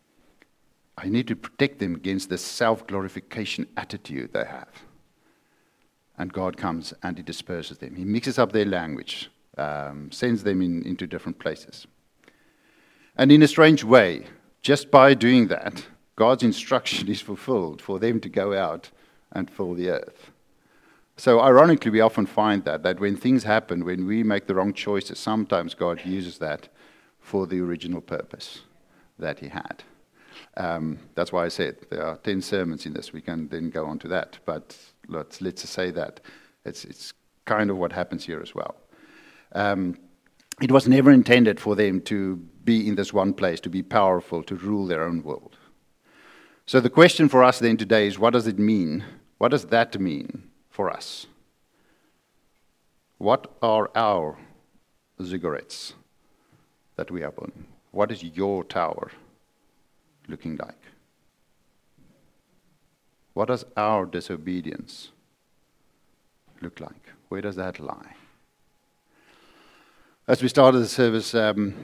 I 0.97 1.09
need 1.09 1.27
to 1.29 1.37
protect 1.37 1.79
them 1.79 1.95
against 1.95 2.29
the 2.29 2.39
self 2.39 2.87
glorification 2.87 3.67
attitude 3.77 4.33
they 4.33 4.45
have. 4.45 4.69
And 6.17 6.33
God 6.33 6.57
comes 6.57 6.95
and 7.03 7.17
He 7.17 7.23
disperses 7.23 7.79
them. 7.79 7.97
He 7.97 8.05
mixes 8.05 8.39
up 8.39 8.53
their 8.53 8.65
language, 8.65 9.31
um, 9.59 10.11
sends 10.13 10.45
them 10.45 10.63
in, 10.63 10.83
into 10.85 11.07
different 11.07 11.39
places. 11.39 11.87
And 13.17 13.31
in 13.33 13.43
a 13.43 13.49
strange 13.49 13.85
way, 13.85 14.27
just 14.63 14.91
by 14.91 15.15
doing 15.15 15.49
that, 15.49 15.85
God's 16.17 16.43
instruction 16.43 17.09
is 17.15 17.21
fulfilled 17.21 17.83
for 17.83 17.99
them 17.99 18.21
to 18.21 18.29
go 18.29 18.57
out 18.57 18.91
and 19.33 19.51
fill 19.51 19.75
the 19.75 19.91
earth. 19.91 20.31
So, 21.17 21.41
ironically, 21.41 21.93
we 21.93 22.01
often 22.01 22.27
find 22.27 22.65
that, 22.65 22.83
that 22.83 22.99
when 22.99 23.17
things 23.17 23.45
happen, 23.45 23.85
when 23.85 24.05
we 24.05 24.25
make 24.25 24.47
the 24.47 24.55
wrong 24.55 24.73
choices, 24.73 25.19
sometimes 25.19 25.75
God 25.75 26.05
uses 26.05 26.39
that 26.39 26.69
for 27.21 27.47
the 27.47 27.61
original 27.61 28.01
purpose 28.01 28.63
that 29.19 29.39
he 29.39 29.49
had. 29.49 29.85
Um, 30.57 30.99
that's 31.15 31.33
why 31.33 31.45
I 31.45 31.49
said 31.49 31.77
there 31.91 32.05
are 32.05 32.17
10 32.17 32.43
sermons 32.43 32.87
in 32.87 32.93
this. 32.93 33.13
We 33.13 33.21
can 33.21 33.49
then 33.49 33.71
go 33.71 33.87
on 33.87 33.99
to 34.01 34.09
that. 34.09 34.39
But 34.45 34.77
let's, 35.09 35.41
let's 35.41 35.69
say 35.69 35.91
that 35.93 36.21
it's, 36.65 36.85
it's 36.85 37.13
kind 37.45 37.71
of 37.71 37.77
what 37.77 37.93
happens 37.93 38.25
here 38.25 38.41
as 38.41 38.55
well. 38.55 38.77
Um, 39.53 39.99
it 40.61 40.71
was 40.71 40.87
never 40.87 41.11
intended 41.11 41.59
for 41.61 41.75
them 41.75 42.01
to 42.03 42.37
be 42.65 42.87
in 42.87 42.95
this 42.95 43.13
one 43.13 43.35
place, 43.35 43.61
to 43.61 43.71
be 43.71 43.83
powerful, 43.83 44.43
to 44.45 44.55
rule 44.55 44.87
their 44.87 45.03
own 45.03 45.23
world. 45.23 45.57
So 46.67 46.81
the 46.81 46.91
question 46.91 47.29
for 47.29 47.45
us 47.45 47.59
then 47.59 47.77
today 47.77 48.07
is 48.07 48.19
what 48.19 48.33
does 48.33 48.47
it 48.47 48.59
mean? 48.59 49.05
What 49.39 49.51
does 49.51 49.67
that 49.67 50.01
mean 50.01 50.51
for 50.71 50.91
us? 50.91 51.27
What 53.19 53.55
are 53.63 53.91
our 53.95 54.39
ziggurats 55.21 55.93
that 56.97 57.11
we 57.11 57.21
have 57.21 57.39
on? 57.39 57.67
What 57.91 58.11
is 58.11 58.23
your 58.23 58.65
tower 58.65 59.11
looking 60.29 60.57
like? 60.57 60.81
What 63.35 63.49
does 63.49 63.65
our 63.77 64.07
disobedience 64.07 65.11
look 66.61 66.81
like? 66.81 67.13
Where 67.29 67.41
does 67.41 67.57
that 67.57 67.81
lie? 67.81 68.15
As 70.27 70.43
we 70.43 70.49
started 70.49 70.79
the 70.79 70.89
service, 70.89 71.35
um, 71.35 71.75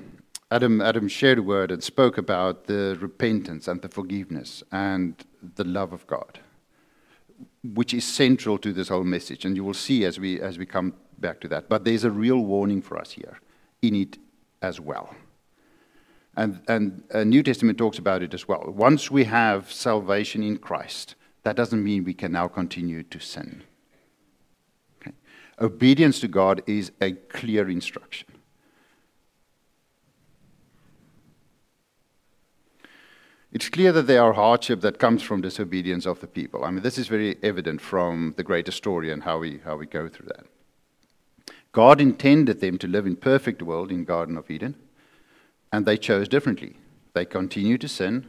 Adam, 0.50 0.80
Adam 0.80 1.08
shared 1.08 1.38
a 1.38 1.42
word 1.42 1.70
and 1.70 1.82
spoke 1.82 2.18
about 2.18 2.64
the 2.66 2.96
repentance 3.00 3.68
and 3.68 3.82
the 3.82 3.88
forgiveness 3.88 4.62
and 4.72 5.14
the 5.56 5.64
love 5.64 5.92
of 5.92 6.06
God, 6.06 6.40
which 7.62 7.92
is 7.92 8.04
central 8.04 8.58
to 8.58 8.72
this 8.72 8.88
whole 8.88 9.04
message. 9.04 9.44
And 9.44 9.56
you 9.56 9.64
will 9.64 9.74
see 9.74 10.04
as 10.04 10.18
we, 10.18 10.40
as 10.40 10.58
we 10.58 10.66
come 10.66 10.94
back 11.18 11.40
to 11.40 11.48
that. 11.48 11.68
But 11.68 11.84
there's 11.84 12.04
a 12.04 12.10
real 12.10 12.38
warning 12.38 12.80
for 12.80 12.96
us 12.96 13.12
here 13.12 13.38
in 13.82 13.94
it 13.94 14.18
as 14.62 14.80
well. 14.80 15.14
And, 16.36 16.60
and 16.68 17.02
uh, 17.12 17.24
New 17.24 17.42
Testament 17.42 17.78
talks 17.78 17.98
about 17.98 18.22
it 18.22 18.32
as 18.34 18.46
well. 18.46 18.64
Once 18.68 19.10
we 19.10 19.24
have 19.24 19.70
salvation 19.72 20.42
in 20.42 20.58
Christ, 20.58 21.16
that 21.42 21.56
doesn't 21.56 21.82
mean 21.82 22.04
we 22.04 22.14
can 22.14 22.32
now 22.32 22.48
continue 22.48 23.02
to 23.02 23.18
sin. 23.18 23.62
Okay? 25.00 25.14
Obedience 25.60 26.20
to 26.20 26.28
God 26.28 26.62
is 26.66 26.92
a 27.00 27.12
clear 27.12 27.68
instruction. 27.68 28.28
It's 33.52 33.68
clear 33.68 33.90
that 33.92 34.06
there 34.06 34.22
are 34.22 34.32
hardship 34.32 34.80
that 34.82 35.00
comes 35.00 35.22
from 35.22 35.40
disobedience 35.40 36.06
of 36.06 36.20
the 36.20 36.28
people. 36.28 36.64
I 36.64 36.70
mean, 36.70 36.82
this 36.82 36.98
is 36.98 37.08
very 37.08 37.36
evident 37.42 37.80
from 37.80 38.34
the 38.36 38.44
greater 38.44 38.70
story 38.70 39.10
and 39.10 39.24
how 39.24 39.38
we, 39.38 39.58
how 39.64 39.76
we 39.76 39.86
go 39.86 40.08
through 40.08 40.28
that. 40.28 40.46
God 41.72 42.00
intended 42.00 42.60
them 42.60 42.78
to 42.78 42.86
live 42.86 43.06
in 43.06 43.16
perfect 43.16 43.60
world 43.60 43.90
in 43.90 44.04
Garden 44.04 44.36
of 44.36 44.50
Eden, 44.50 44.76
and 45.72 45.86
they 45.86 45.96
chose 45.96 46.28
differently. 46.28 46.76
They 47.14 47.24
continue 47.24 47.78
to 47.78 47.88
sin 47.88 48.26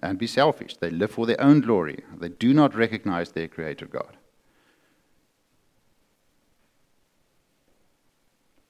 and 0.00 0.18
be 0.18 0.26
selfish. 0.26 0.76
They 0.76 0.90
live 0.90 1.10
for 1.10 1.26
their 1.26 1.40
own 1.40 1.60
glory. 1.60 2.04
They 2.16 2.28
do 2.28 2.52
not 2.52 2.74
recognize 2.74 3.32
their 3.32 3.48
creator 3.48 3.86
God. 3.86 4.16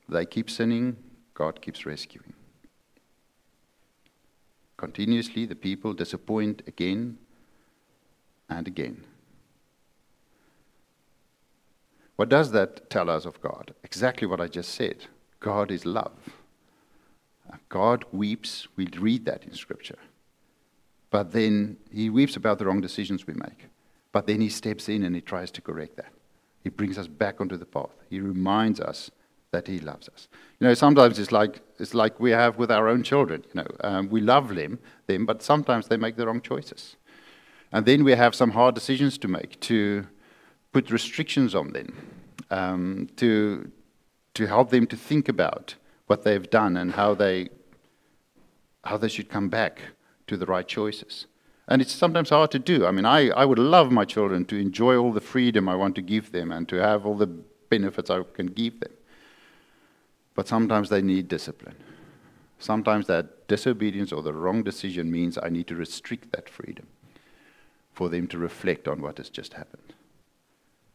They 0.08 0.24
keep 0.24 0.48
sinning, 0.48 0.96
God 1.34 1.60
keeps 1.60 1.84
rescuing. 1.84 2.32
Continuously, 4.76 5.46
the 5.46 5.54
people 5.54 5.94
disappoint 5.94 6.62
again 6.66 7.18
and 8.48 8.68
again. 8.68 9.04
What 12.16 12.28
does 12.28 12.52
that 12.52 12.88
tell 12.88 13.10
us 13.10 13.26
of 13.26 13.40
God? 13.40 13.74
Exactly 13.82 14.26
what 14.26 14.40
I 14.40 14.46
just 14.46 14.74
said. 14.74 15.06
God 15.40 15.70
is 15.70 15.84
love. 15.84 16.12
God 17.68 18.04
weeps. 18.12 18.68
We 18.76 18.86
read 18.98 19.24
that 19.26 19.44
in 19.44 19.54
Scripture. 19.54 19.98
But 21.10 21.32
then 21.32 21.76
he 21.90 22.10
weeps 22.10 22.36
about 22.36 22.58
the 22.58 22.66
wrong 22.66 22.80
decisions 22.80 23.26
we 23.26 23.34
make. 23.34 23.66
But 24.12 24.26
then 24.26 24.40
he 24.40 24.48
steps 24.48 24.88
in 24.88 25.04
and 25.04 25.14
he 25.14 25.20
tries 25.20 25.50
to 25.52 25.60
correct 25.60 25.96
that. 25.96 26.12
He 26.62 26.70
brings 26.70 26.98
us 26.98 27.06
back 27.06 27.40
onto 27.40 27.56
the 27.56 27.66
path. 27.66 27.94
He 28.10 28.20
reminds 28.20 28.80
us 28.80 29.10
that 29.52 29.66
he 29.66 29.78
loves 29.78 30.08
us. 30.08 30.28
You 30.58 30.66
know, 30.66 30.74
sometimes 30.74 31.18
it's 31.18 31.32
like 31.32 31.60
it's 31.78 31.94
like 31.94 32.18
we 32.18 32.30
have 32.30 32.58
with 32.58 32.70
our 32.70 32.88
own 32.88 33.02
children. 33.02 33.44
You 33.54 33.62
know, 33.62 33.66
um, 33.80 34.08
we 34.08 34.20
love 34.20 34.54
them, 34.54 34.78
them, 35.06 35.26
but 35.26 35.42
sometimes 35.42 35.88
they 35.88 35.96
make 35.96 36.16
the 36.16 36.26
wrong 36.26 36.40
choices, 36.40 36.96
and 37.72 37.86
then 37.86 38.04
we 38.04 38.12
have 38.12 38.34
some 38.34 38.50
hard 38.50 38.74
decisions 38.74 39.18
to 39.18 39.28
make 39.28 39.60
to 39.60 40.06
put 40.72 40.90
restrictions 40.90 41.54
on 41.54 41.72
them, 41.72 41.96
um, 42.50 43.08
to 43.16 43.70
to 44.34 44.46
help 44.46 44.70
them 44.70 44.86
to 44.86 44.96
think 44.96 45.28
about 45.28 45.76
what 46.06 46.22
they've 46.22 46.48
done 46.50 46.76
and 46.76 46.92
how 46.92 47.14
they 47.14 47.48
how 48.84 48.96
they 48.96 49.08
should 49.08 49.28
come 49.28 49.48
back 49.48 49.80
to 50.26 50.36
the 50.36 50.46
right 50.46 50.68
choices. 50.68 51.26
And 51.68 51.82
it's 51.82 51.92
sometimes 51.92 52.30
hard 52.30 52.52
to 52.52 52.60
do. 52.60 52.86
I 52.86 52.92
mean, 52.92 53.04
I, 53.04 53.30
I 53.30 53.44
would 53.44 53.58
love 53.58 53.90
my 53.90 54.04
children 54.04 54.44
to 54.46 54.56
enjoy 54.56 54.96
all 54.96 55.12
the 55.12 55.20
freedom 55.20 55.68
I 55.68 55.74
want 55.74 55.96
to 55.96 56.02
give 56.02 56.30
them 56.30 56.52
and 56.52 56.68
to 56.68 56.76
have 56.76 57.04
all 57.04 57.16
the 57.16 57.26
benefits 57.26 58.10
I 58.10 58.22
can 58.22 58.46
give 58.46 58.78
them. 58.78 58.92
But 60.34 60.46
sometimes 60.46 60.88
they 60.88 61.02
need 61.02 61.26
discipline. 61.26 61.76
Sometimes 62.58 63.08
that 63.08 63.48
disobedience 63.48 64.12
or 64.12 64.22
the 64.22 64.32
wrong 64.32 64.62
decision 64.62 65.10
means 65.10 65.36
I 65.42 65.48
need 65.48 65.66
to 65.66 65.74
restrict 65.74 66.32
that 66.32 66.48
freedom 66.48 66.86
for 67.92 68.08
them 68.08 68.28
to 68.28 68.38
reflect 68.38 68.86
on 68.86 69.02
what 69.02 69.18
has 69.18 69.30
just 69.30 69.54
happened, 69.54 69.94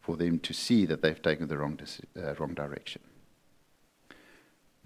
for 0.00 0.16
them 0.16 0.38
to 0.38 0.52
see 0.54 0.86
that 0.86 1.02
they've 1.02 1.20
taken 1.20 1.48
the 1.48 1.58
wrong, 1.58 1.78
uh, 2.16 2.34
wrong 2.34 2.54
direction. 2.54 3.02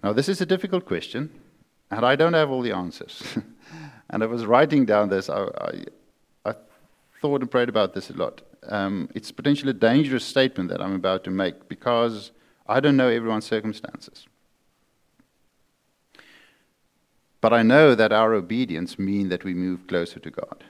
Now, 0.03 0.13
this 0.13 0.29
is 0.29 0.41
a 0.41 0.45
difficult 0.45 0.85
question, 0.85 1.29
and 1.89 2.05
I 2.05 2.15
don't 2.15 2.33
have 2.33 2.51
all 2.51 2.61
the 2.61 2.71
answers. 2.71 3.23
and 4.09 4.23
I 4.23 4.25
was 4.27 4.45
writing 4.45 4.85
down 4.85 5.09
this, 5.09 5.29
I, 5.29 5.43
I, 5.43 5.71
I, 6.45 6.53
thought 7.21 7.41
and 7.41 7.49
prayed 7.49 7.69
about 7.69 7.93
this 7.93 8.09
a 8.09 8.13
lot. 8.13 8.41
Um, 8.67 9.09
it's 9.15 9.31
potentially 9.31 9.71
a 9.71 9.73
dangerous 9.73 10.23
statement 10.23 10.69
that 10.69 10.81
I'm 10.81 10.93
about 10.93 11.23
to 11.23 11.31
make 11.31 11.67
because 11.67 12.31
I 12.67 12.79
don't 12.79 12.97
know 12.97 13.07
everyone's 13.07 13.45
circumstances. 13.45 14.27
But 17.41 17.53
I 17.53 17.63
know 17.63 17.95
that 17.95 18.11
our 18.11 18.33
obedience 18.33 18.99
means 18.99 19.29
that 19.29 19.43
we 19.43 19.53
move 19.53 19.87
closer 19.87 20.19
to 20.19 20.29
God. 20.29 20.63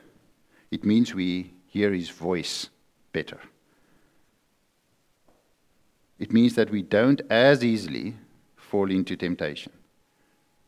It 0.71 0.83
means 0.85 1.13
we 1.13 1.53
hear 1.67 1.91
His 1.91 2.09
voice 2.09 2.69
better. 3.11 3.39
It 6.19 6.31
means 6.31 6.55
that 6.55 6.71
we 6.71 6.81
don't 6.81 7.21
as 7.29 7.63
easily 7.63 8.15
fall 8.69 8.91
into 8.91 9.15
temptation. 9.15 9.71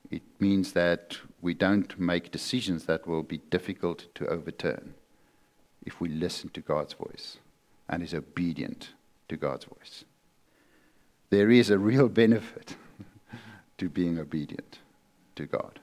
It 0.10 0.24
means 0.40 0.74
that 0.74 1.18
we 1.42 1.54
don't 1.54 2.00
make 2.00 2.32
decisions 2.32 2.86
that 2.86 3.08
will 3.08 3.24
be 3.24 3.38
difficult 3.50 4.06
to 4.16 4.28
overturn 4.28 4.96
if 5.86 6.02
we 6.02 6.10
listen 6.10 6.50
to 6.50 6.62
God's 6.62 6.94
voice 6.94 7.38
and 7.88 8.04
is 8.04 8.14
obedient 8.14 8.90
to 9.28 9.38
God's 9.38 9.66
voice. 9.66 10.04
There 11.30 11.52
is 11.52 11.70
a 11.70 11.78
real 11.78 12.10
benefit 12.24 12.76
to 13.78 13.90
being 13.90 14.18
obedient 14.20 14.80
to 15.36 15.46
God. 15.46 15.80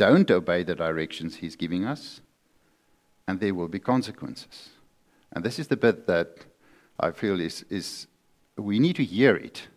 don't 0.00 0.30
obey 0.30 0.62
the 0.62 0.74
directions 0.74 1.36
he's 1.36 1.56
giving 1.56 1.84
us, 1.84 2.22
and 3.28 3.38
there 3.38 3.52
will 3.52 3.68
be 3.68 3.78
consequences. 3.78 4.70
And 5.30 5.44
this 5.44 5.58
is 5.58 5.68
the 5.68 5.76
bit 5.76 6.06
that 6.06 6.46
I 6.98 7.10
feel 7.10 7.38
is, 7.38 7.66
is 7.68 8.06
we 8.62 8.78
need 8.78 8.96
to 8.96 9.04
hear 9.04 9.36
it. 9.36 9.68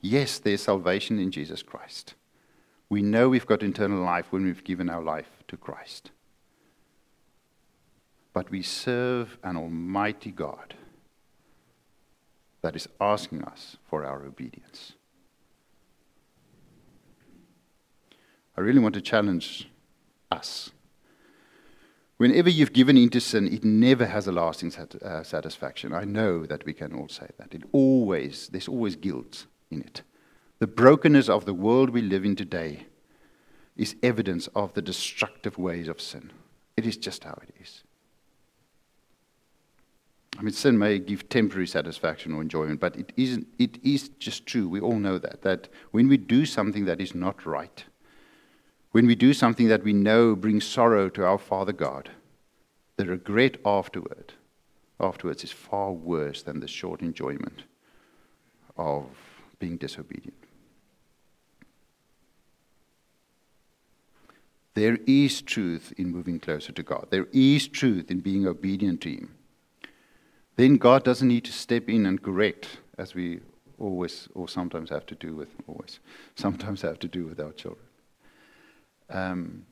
Yes, 0.00 0.38
there's 0.38 0.62
salvation 0.62 1.18
in 1.18 1.30
Jesus 1.30 1.62
Christ. 1.62 2.14
We 2.88 3.02
know 3.02 3.28
we've 3.28 3.46
got 3.46 3.62
eternal 3.62 4.02
life 4.02 4.26
when 4.30 4.44
we've 4.44 4.64
given 4.64 4.90
our 4.90 5.02
life 5.02 5.28
to 5.48 5.56
Christ. 5.56 6.10
But 8.32 8.50
we 8.50 8.62
serve 8.62 9.38
an 9.42 9.56
almighty 9.56 10.30
God 10.30 10.74
that 12.62 12.76
is 12.76 12.88
asking 13.00 13.42
us 13.44 13.76
for 13.88 14.04
our 14.04 14.24
obedience. 14.24 14.92
I 18.56 18.60
really 18.60 18.80
want 18.80 18.94
to 18.94 19.00
challenge 19.00 19.70
us. 20.30 20.70
Whenever 22.20 22.50
you've 22.50 22.74
given 22.74 22.98
into 22.98 23.18
sin, 23.18 23.50
it 23.50 23.64
never 23.64 24.04
has 24.04 24.26
a 24.26 24.32
lasting 24.32 24.70
sat- 24.70 25.02
uh, 25.02 25.22
satisfaction. 25.22 25.94
I 25.94 26.04
know 26.04 26.44
that 26.44 26.66
we 26.66 26.74
can 26.74 26.92
all 26.92 27.08
say 27.08 27.28
that. 27.38 27.54
It 27.54 27.62
always, 27.72 28.48
there's 28.48 28.68
always 28.68 28.94
guilt 28.94 29.46
in 29.70 29.80
it. 29.80 30.02
The 30.58 30.66
brokenness 30.66 31.30
of 31.30 31.46
the 31.46 31.54
world 31.54 31.88
we 31.88 32.02
live 32.02 32.26
in 32.26 32.36
today 32.36 32.84
is 33.74 33.96
evidence 34.02 34.48
of 34.48 34.74
the 34.74 34.82
destructive 34.82 35.56
ways 35.56 35.88
of 35.88 35.98
sin. 35.98 36.30
It 36.76 36.84
is 36.84 36.98
just 36.98 37.24
how 37.24 37.38
it 37.42 37.54
is. 37.58 37.84
I 40.38 40.42
mean, 40.42 40.52
sin 40.52 40.78
may 40.78 40.98
give 40.98 41.30
temporary 41.30 41.66
satisfaction 41.66 42.34
or 42.34 42.42
enjoyment, 42.42 42.80
but 42.80 42.96
it, 42.96 43.14
isn't, 43.16 43.46
it 43.58 43.78
is 43.82 44.10
just 44.18 44.44
true. 44.44 44.68
We 44.68 44.80
all 44.80 44.98
know 44.98 45.16
that. 45.16 45.40
That 45.40 45.68
when 45.92 46.06
we 46.06 46.18
do 46.18 46.44
something 46.44 46.84
that 46.84 47.00
is 47.00 47.14
not 47.14 47.46
right, 47.46 47.82
when 48.92 49.06
we 49.06 49.14
do 49.14 49.32
something 49.32 49.68
that 49.68 49.84
we 49.84 49.92
know 49.92 50.34
brings 50.34 50.66
sorrow 50.66 51.08
to 51.10 51.24
our 51.24 51.38
Father 51.38 51.72
God, 51.72 52.10
the 52.96 53.06
regret 53.06 53.56
afterward, 53.64 54.34
afterwards 54.98 55.44
is 55.44 55.52
far 55.52 55.92
worse 55.92 56.42
than 56.42 56.60
the 56.60 56.68
short 56.68 57.00
enjoyment 57.00 57.62
of 58.76 59.06
being 59.58 59.76
disobedient. 59.76 60.34
There 64.74 64.98
is 65.06 65.42
truth 65.42 65.92
in 65.96 66.10
moving 66.10 66.38
closer 66.40 66.72
to 66.72 66.82
God. 66.82 67.08
There 67.10 67.26
is 67.32 67.68
truth 67.68 68.10
in 68.10 68.20
being 68.20 68.46
obedient 68.46 69.00
to 69.02 69.10
Him. 69.10 69.34
Then 70.56 70.76
God 70.76 71.04
doesn't 71.04 71.28
need 71.28 71.44
to 71.44 71.52
step 71.52 71.88
in 71.88 72.06
and 72.06 72.22
correct, 72.22 72.78
as 72.96 73.14
we 73.14 73.40
always 73.78 74.28
or 74.34 74.48
sometimes 74.48 74.90
have 74.90 75.06
to 75.06 75.14
do 75.14 75.34
with 75.34 75.48
always, 75.66 76.00
sometimes 76.34 76.82
have 76.82 76.98
to 77.00 77.08
do 77.08 77.26
with 77.26 77.40
our 77.40 77.52
children. 77.52 77.89
Um, 79.10 79.66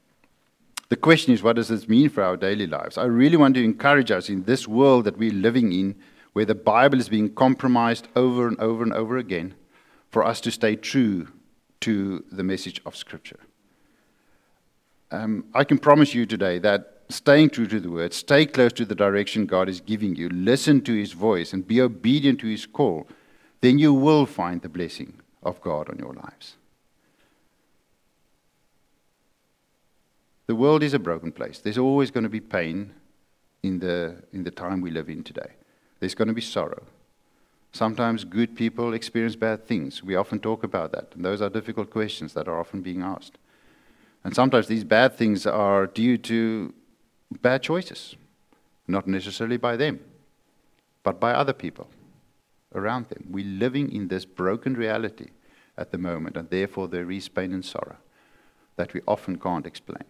the 0.89 0.97
question 0.97 1.33
is, 1.35 1.43
what 1.43 1.57
does 1.57 1.69
this 1.69 1.89
mean 1.89 2.09
for 2.09 2.23
our 2.23 2.37
daily 2.37 2.67
lives? 2.67 2.97
I 2.97 3.05
really 3.05 3.37
want 3.37 3.55
to 3.57 3.65
encourage 3.65 4.11
us 4.11 4.29
in 4.29 4.45
this 4.45 4.67
world 4.67 5.05
that 5.05 5.19
we're 5.19 5.33
living 5.33 5.73
in, 5.73 5.97
where 6.33 6.47
the 6.47 6.55
Bible 6.55 6.99
is 6.99 7.09
being 7.09 7.35
compromised 7.35 8.09
over 8.17 8.49
and 8.49 8.59
over 8.59 8.83
and 8.83 8.93
over 8.93 9.19
again, 9.19 9.55
for 10.11 10.25
us 10.25 10.41
to 10.43 10.51
stay 10.51 10.77
true 10.77 11.29
to 11.81 12.25
the 12.33 12.43
message 12.43 12.81
of 12.87 12.97
Scripture. 12.97 13.41
Um, 15.11 15.45
I 15.55 15.65
can 15.65 15.79
promise 15.79 16.15
you 16.15 16.27
today 16.27 16.59
that 16.59 17.03
staying 17.09 17.51
true 17.51 17.67
to 17.67 17.81
the 17.81 17.91
Word, 17.91 18.13
stay 18.13 18.47
close 18.47 18.73
to 18.75 18.85
the 18.85 18.95
direction 18.95 19.47
God 19.47 19.69
is 19.69 19.81
giving 19.81 20.17
you, 20.17 20.29
listen 20.31 20.81
to 20.83 20.95
His 20.95 21.13
voice, 21.13 21.53
and 21.53 21.67
be 21.67 21.81
obedient 21.81 22.41
to 22.41 22.47
His 22.47 22.67
call, 22.67 23.09
then 23.61 23.79
you 23.79 23.93
will 23.93 24.27
find 24.27 24.63
the 24.63 24.69
blessing 24.69 25.21
of 25.43 25.61
God 25.61 25.89
on 25.89 25.99
your 25.99 26.15
lives. 26.15 26.57
The 30.49 30.55
world 30.55 30.83
is 30.83 30.95
a 30.95 30.99
broken 30.99 31.31
place. 31.31 31.59
There's 31.59 31.77
always 31.77 32.11
going 32.11 32.25
to 32.25 32.31
be 32.31 32.41
pain 32.41 32.95
in 33.63 33.81
the, 33.81 34.23
in 34.33 34.45
the 34.45 34.51
time 34.51 34.81
we 34.81 34.91
live 34.91 35.11
in 35.11 35.23
today. 35.23 35.53
There's 36.01 36.15
going 36.15 36.29
to 36.29 36.35
be 36.35 36.41
sorrow. 36.41 36.85
Sometimes 37.73 38.25
good 38.25 38.57
people 38.57 38.95
experience 38.95 39.37
bad 39.37 39.67
things. 39.67 40.03
We 40.03 40.17
often 40.17 40.41
talk 40.41 40.65
about 40.65 40.91
that, 40.93 41.13
and 41.15 41.23
those 41.23 41.43
are 41.43 41.51
difficult 41.51 41.91
questions 41.91 42.33
that 42.33 42.49
are 42.49 42.59
often 42.59 42.81
being 42.81 43.03
asked. 43.03 43.37
And 44.25 44.35
sometimes 44.35 44.69
these 44.69 44.85
bad 44.85 45.15
things 45.15 45.47
are 45.47 45.87
due 45.87 46.17
to 46.17 46.73
bad 47.43 47.63
choices, 47.63 48.17
not 48.87 49.07
necessarily 49.07 49.59
by 49.59 49.77
them, 49.77 50.01
but 51.03 51.21
by 51.21 51.33
other 51.33 51.53
people 51.53 51.91
around 52.75 53.11
them. 53.11 53.27
We're 53.29 53.45
living 53.45 53.93
in 53.93 54.09
this 54.09 54.25
broken 54.25 54.73
reality 54.73 55.29
at 55.77 55.93
the 55.93 55.99
moment, 55.99 56.39
and 56.39 56.49
therefore 56.49 56.89
there 56.89 57.11
is 57.11 57.29
pain 57.29 57.53
and 57.53 57.63
sorrow 57.63 57.99
that 58.77 58.95
we 58.95 59.03
often 59.07 59.39
can't 59.39 59.67
explain. 59.67 60.05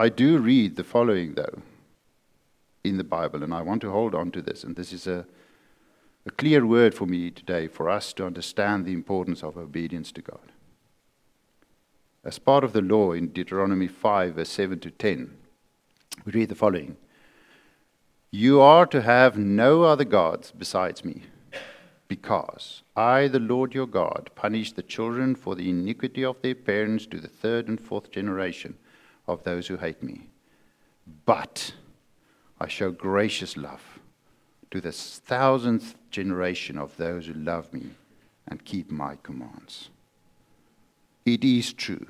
I 0.00 0.08
do 0.08 0.38
read 0.38 0.76
the 0.76 0.82
following, 0.82 1.34
though, 1.34 1.60
in 2.82 2.96
the 2.96 3.04
Bible, 3.04 3.42
and 3.42 3.52
I 3.52 3.60
want 3.60 3.82
to 3.82 3.90
hold 3.90 4.14
on 4.14 4.30
to 4.30 4.40
this, 4.40 4.64
and 4.64 4.74
this 4.74 4.94
is 4.94 5.06
a, 5.06 5.26
a 6.24 6.30
clear 6.30 6.64
word 6.64 6.94
for 6.94 7.04
me 7.04 7.30
today 7.30 7.66
for 7.66 7.90
us 7.90 8.14
to 8.14 8.24
understand 8.24 8.86
the 8.86 8.94
importance 8.94 9.42
of 9.42 9.58
obedience 9.58 10.10
to 10.12 10.22
God. 10.22 10.52
As 12.24 12.38
part 12.38 12.64
of 12.64 12.72
the 12.72 12.80
law 12.80 13.12
in 13.12 13.28
Deuteronomy 13.28 13.88
5, 13.88 14.36
verse 14.36 14.48
7 14.48 14.80
to 14.80 14.90
10, 14.90 15.36
we 16.24 16.32
read 16.32 16.48
the 16.48 16.54
following 16.54 16.96
You 18.30 18.58
are 18.62 18.86
to 18.86 19.02
have 19.02 19.36
no 19.36 19.82
other 19.82 20.06
gods 20.06 20.50
besides 20.50 21.04
me, 21.04 21.24
because 22.08 22.84
I, 22.96 23.28
the 23.28 23.38
Lord 23.38 23.74
your 23.74 23.86
God, 23.86 24.30
punish 24.34 24.72
the 24.72 24.82
children 24.82 25.34
for 25.34 25.54
the 25.54 25.68
iniquity 25.68 26.24
of 26.24 26.40
their 26.40 26.54
parents 26.54 27.04
to 27.08 27.20
the 27.20 27.28
third 27.28 27.68
and 27.68 27.78
fourth 27.78 28.10
generation 28.10 28.78
of 29.26 29.44
those 29.44 29.66
who 29.66 29.76
hate 29.76 30.02
me. 30.02 30.28
But 31.26 31.74
I 32.60 32.68
show 32.68 32.90
gracious 32.90 33.56
love 33.56 34.00
to 34.70 34.80
the 34.80 34.92
thousandth 34.92 35.94
generation 36.10 36.78
of 36.78 36.96
those 36.96 37.26
who 37.26 37.34
love 37.34 37.72
me 37.72 37.90
and 38.46 38.64
keep 38.64 38.90
my 38.90 39.16
commands. 39.22 39.90
It 41.24 41.44
is 41.44 41.72
true. 41.72 42.06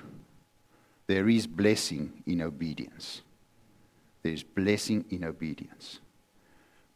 There 1.06 1.28
is 1.28 1.46
blessing 1.46 2.22
in 2.26 2.40
obedience. 2.40 3.22
There 4.22 4.32
is 4.32 4.42
blessing 4.42 5.04
in 5.10 5.24
obedience. 5.24 6.00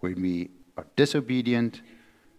When 0.01 0.21
we 0.21 0.51
are 0.77 0.87
disobedient, 0.97 1.81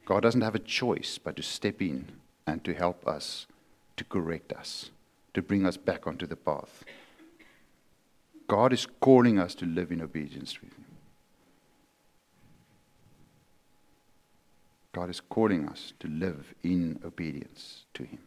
God 0.06 0.22
doesn't 0.22 0.42
have 0.42 0.56
a 0.56 0.60
choice 0.60 1.18
but 1.18 1.36
to 1.36 1.44
step 1.44 1.82
in 1.82 2.08
and 2.46 2.64
to 2.64 2.74
help 2.74 3.08
us, 3.08 3.48
to 3.98 4.04
correct 4.04 4.54
us, 4.54 4.92
to 5.34 5.42
bring 5.42 5.66
us 5.66 5.78
back 5.78 6.06
onto 6.06 6.28
the 6.28 6.36
path. 6.36 6.84
God 8.48 8.74
is 8.74 8.88
calling 9.00 9.40
us 9.40 9.56
to 9.56 9.66
live 9.66 9.92
in 9.92 10.02
obedience 10.02 10.62
with 10.62 10.74
Him. 10.74 10.86
God 14.94 15.10
is 15.10 15.20
calling 15.20 15.68
us 15.68 15.94
to 16.00 16.08
live 16.08 16.54
in 16.64 17.00
obedience 17.04 17.86
to 17.96 18.04
Him. 18.04 18.20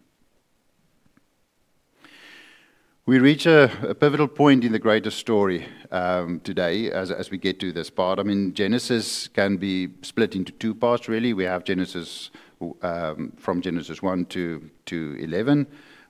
We 3.07 3.21
reach 3.21 3.47
a, 3.47 3.71
a, 3.89 3.95
pivotal 3.95 4.29
point 4.29 4.65
in 4.65 4.73
the 4.73 4.79
greater 4.79 5.11
story 5.11 5.67
um, 5.91 6.41
today 6.41 6.91
as, 6.91 7.11
as 7.11 7.31
we 7.31 7.39
get 7.39 7.59
to 7.61 7.73
this 7.73 7.89
part. 7.89 8.19
I 8.19 8.23
mean, 8.23 8.53
Genesis 8.53 9.29
can 9.29 9.57
be 9.57 9.89
split 10.03 10.37
into 10.37 10.53
two 10.53 10.75
parts, 10.75 11.09
really. 11.09 11.33
We 11.33 11.45
have 11.45 11.65
Genesis 11.65 12.29
um, 12.83 13.33
from 13.39 13.63
Genesis 13.63 14.03
1 14.03 14.27
to, 14.27 14.71
to 14.87 15.17
11, 15.21 15.67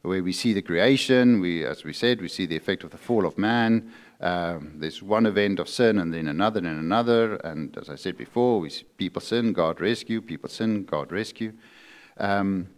where 0.09 0.23
we 0.23 0.33
see 0.33 0.53
the 0.53 0.63
creation. 0.63 1.41
We, 1.41 1.65
as 1.65 1.85
we 1.85 1.93
said, 1.93 2.21
we 2.21 2.29
see 2.29 2.47
the 2.47 2.57
effect 2.57 2.83
of 2.83 2.91
the 2.91 2.99
fall 2.99 3.27
of 3.27 3.39
man. 3.39 3.93
Um, 4.21 4.73
there's 4.77 5.03
one 5.03 5.27
event 5.27 5.61
of 5.61 5.69
sin 5.69 5.99
and 5.99 6.13
then 6.13 6.27
another 6.27 6.59
and 6.59 6.81
another. 6.81 7.37
And 7.37 7.77
as 7.79 7.89
I 7.89 7.95
said 7.95 8.17
before, 8.17 8.59
we 8.61 8.71
see 8.71 8.85
people 8.97 9.21
sin, 9.21 9.53
God 9.53 9.81
rescue, 9.81 10.21
people 10.21 10.49
sin, 10.49 10.85
God 10.85 11.13
rescue. 11.13 11.53
Um, 12.17 12.69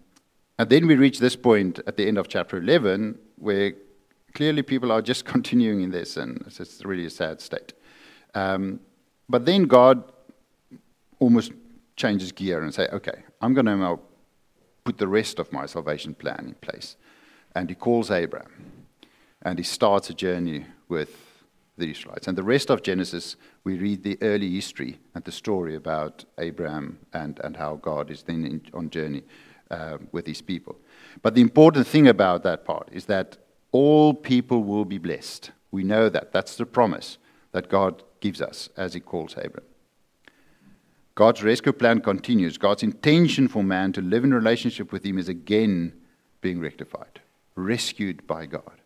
and 0.59 0.69
then 0.69 0.87
we 0.87 0.97
reach 0.97 1.19
this 1.19 1.37
point 1.37 1.81
at 1.87 1.97
the 1.97 2.07
end 2.07 2.19
of 2.19 2.29
chapter 2.29 2.59
11 2.59 3.19
where 3.37 3.73
clearly 4.35 4.63
people 4.63 4.93
are 4.93 5.01
just 5.01 5.25
continuing 5.35 5.81
in 5.81 5.91
their 5.91 6.05
sin. 6.05 6.45
It's 6.47 6.85
really 6.85 7.07
a 7.07 7.11
sad 7.11 7.41
state. 7.41 7.73
Um, 8.35 8.81
but 9.29 9.47
then 9.47 9.65
God 9.65 10.05
almost 11.19 11.53
changes 11.97 12.33
gear 12.33 12.63
and 12.63 12.75
say, 12.75 12.89
okay, 12.93 13.23
I'm 13.41 13.55
going 13.55 13.67
to 13.67 13.77
now 13.77 14.01
put 14.85 14.99
the 14.99 15.09
rest 15.09 15.39
of 15.39 15.53
my 15.53 15.67
salvation 15.67 16.15
plan 16.15 16.47
in 16.49 16.55
place. 16.55 16.97
And 17.55 17.69
he 17.69 17.75
calls 17.75 18.11
Abraham. 18.11 18.51
And 19.43 19.59
he 19.59 19.65
starts 19.65 20.11
a 20.11 20.15
journey 20.15 20.67
with 20.89 21.45
the 21.77 21.91
Israelites. 21.91 22.29
And 22.29 22.37
the 22.37 22.43
rest 22.43 22.71
of 22.71 22.83
Genesis, 22.83 23.37
we 23.65 23.79
read 23.79 24.03
the 24.03 24.19
early 24.21 24.51
history 24.51 24.99
and 25.15 25.25
the 25.25 25.33
story 25.33 25.75
about 25.75 26.25
Abraham 26.39 26.99
and, 27.13 27.41
and 27.43 27.57
how 27.57 27.77
God 27.77 28.11
is 28.11 28.23
then 28.23 28.45
in, 28.45 28.63
on 28.75 28.91
journey 28.91 29.23
uh, 29.71 29.99
with 30.13 30.27
his 30.27 30.43
people. 30.43 30.77
But 31.23 31.35
the 31.35 31.41
important 31.41 31.87
thing 31.87 32.07
about 32.09 32.43
that 32.43 32.65
part 32.65 32.89
is 32.93 33.07
that 33.07 33.39
all 33.73 34.15
people 34.15 34.65
will 34.65 34.85
be 34.85 34.99
blessed. 34.99 35.53
We 35.71 35.85
know 35.85 36.09
that. 36.09 36.33
That's 36.33 36.57
the 36.57 36.67
promise 36.67 37.19
that 37.53 37.69
God 37.69 38.03
gives 38.21 38.41
us 38.41 38.69
as 38.77 38.95
He 38.95 39.01
calls 39.01 39.35
Abram. 39.37 39.65
God's 41.15 41.43
rescue 41.43 41.73
plan 41.73 42.01
continues. 42.01 42.59
God's 42.59 42.83
intention 42.83 43.49
for 43.49 43.63
man 43.63 43.93
to 43.93 44.01
live 44.01 44.25
in 44.25 44.33
relationship 44.33 44.93
with 44.93 45.05
Him 45.05 45.19
is 45.19 45.29
again 45.29 45.93
being 46.41 46.61
rectified, 46.61 47.21
rescued 47.55 48.27
by 48.27 48.47
God. 48.47 48.81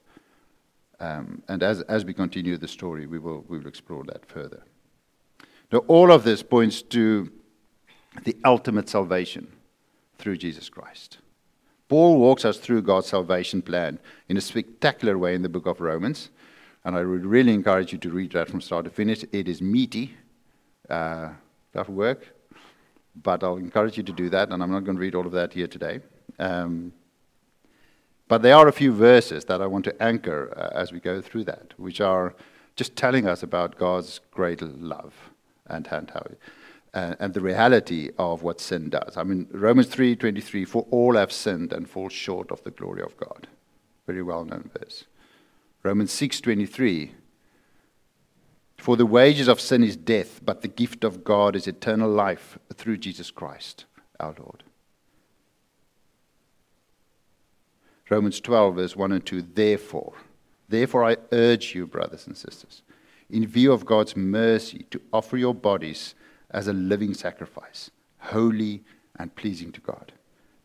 Um, 1.01 1.43
and 1.49 1.63
as, 1.63 1.83
as 1.83 2.05
we 2.05 2.15
continue 2.15 2.57
the 2.57 2.69
story, 2.69 3.07
we 3.07 3.19
will, 3.19 3.45
we 3.49 3.59
will 3.59 3.67
explore 3.67 4.05
that 4.05 4.27
further. 4.27 4.63
Now, 5.73 5.79
all 5.89 6.13
of 6.13 6.25
this 6.25 6.43
points 6.43 6.83
to 6.83 7.31
the 8.23 8.37
ultimate 8.45 8.89
salvation 8.89 9.49
through 10.19 10.37
Jesus 10.37 10.69
Christ. 10.69 11.19
Paul 11.89 12.19
walks 12.19 12.45
us 12.45 12.59
through 12.59 12.83
God's 12.83 13.09
salvation 13.09 13.61
plan 13.61 13.99
in 14.29 14.37
a 14.37 14.41
spectacular 14.41 15.19
way 15.19 15.35
in 15.35 15.43
the 15.43 15.49
book 15.49 15.67
of 15.67 15.81
Romans. 15.81 16.31
And 16.85 16.97
I 16.97 17.03
would 17.03 17.25
really 17.27 17.53
encourage 17.53 17.93
you 17.93 17.99
to 17.99 18.11
read 18.11 18.33
that 18.33 18.49
from 18.49 18.61
start 18.61 18.85
to 18.85 18.91
finish. 18.91 19.25
It 19.33 19.49
is 19.49 19.61
meaty, 19.61 20.15
uh, 20.89 21.31
tough 21.73 21.89
work, 21.89 22.35
but 23.23 23.43
I'll 23.43 23.57
encourage 23.57 23.97
you 23.97 24.03
to 24.03 24.13
do 24.13 24.29
that. 24.31 24.51
And 24.51 24.63
I'm 24.63 24.71
not 24.71 24.85
going 24.85 24.97
to 24.97 25.01
read 25.01 25.15
all 25.15 25.27
of 25.27 25.33
that 25.33 25.53
here 25.53 25.67
today. 25.67 26.01
Um, 26.39 26.93
but 28.29 28.43
there 28.43 28.57
are 28.57 28.69
a 28.69 28.73
few 28.73 28.93
verses 28.93 29.45
that 29.47 29.61
I 29.61 29.67
want 29.67 29.85
to 29.85 30.03
anchor 30.03 30.53
uh, 30.57 30.79
as 30.79 30.93
we 30.93 31.01
go 31.01 31.21
through 31.21 31.45
that, 31.45 31.75
which 31.77 32.01
are 32.01 32.35
just 32.77 32.97
telling 32.97 33.27
us 33.27 33.43
about 33.43 33.79
God's 33.79 34.21
great 34.31 34.63
love 34.63 35.31
and, 35.67 35.87
and 35.91 36.11
how 36.11 36.25
uh, 36.95 37.17
and 37.19 37.35
the 37.35 37.41
reality 37.41 38.11
of 38.19 38.43
what 38.43 38.61
sin 38.61 38.89
does. 38.89 39.17
I 39.17 39.25
mean, 39.25 39.49
Romans 39.51 39.89
3:23, 39.89 40.67
for 40.67 40.87
all 40.91 41.17
have 41.17 41.33
sinned 41.33 41.73
and 41.73 41.91
fall 41.91 42.09
short 42.09 42.53
of 42.53 42.63
the 42.63 42.71
glory 42.71 43.03
of 43.03 43.17
God. 43.17 43.49
Very 44.07 44.23
well-known 44.23 44.71
verse. 44.79 45.05
Romans 45.83 46.13
6:23, 46.13 47.11
for 48.79 48.97
the 48.97 49.07
wages 49.07 49.49
of 49.49 49.61
sin 49.61 49.83
is 49.83 49.97
death, 49.97 50.41
but 50.45 50.63
the 50.63 50.69
gift 50.69 51.05
of 51.05 51.25
God 51.25 51.57
is 51.57 51.67
eternal 51.67 52.11
life 52.11 52.59
through 52.73 52.99
Jesus 52.99 53.31
Christ, 53.31 53.87
our 54.21 54.35
Lord. 54.39 54.63
Romans 58.11 58.41
12, 58.41 58.75
verse 58.75 58.97
1 58.97 59.13
and 59.13 59.25
2, 59.25 59.43
therefore, 59.55 60.13
therefore 60.69 61.05
I 61.05 61.17
urge 61.33 61.75
you, 61.75 61.87
brothers 61.87 62.27
and 62.27 62.37
sisters, 62.37 62.83
in 63.31 63.47
view 63.47 63.73
of 63.73 63.87
God's 63.87 64.17
mercy, 64.17 64.87
to 64.91 65.01
offer 65.13 65.37
your 65.37 65.55
bodies 65.55 66.15
as 66.51 66.69
a 66.69 66.73
living 66.73 67.15
sacrifice, 67.15 67.91
holy 68.19 68.83
and 69.19 69.35
pleasing 69.35 69.73
to 69.73 69.81
God. 69.81 70.13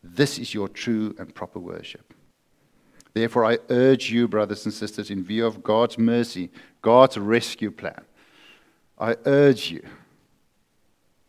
This 0.04 0.38
is 0.38 0.54
your 0.54 0.68
true 0.68 1.16
and 1.18 1.34
proper 1.34 1.60
worship. 1.60 2.14
Therefore, 3.14 3.46
I 3.46 3.58
urge 3.70 4.12
you, 4.12 4.28
brothers 4.28 4.66
and 4.66 4.74
sisters, 4.74 5.10
in 5.10 5.24
view 5.24 5.46
of 5.46 5.64
God's 5.64 5.98
mercy, 5.98 6.50
God's 6.82 7.18
rescue 7.18 7.72
plan, 7.72 8.02
I 9.00 9.16
urge 9.26 9.72
you, 9.72 9.84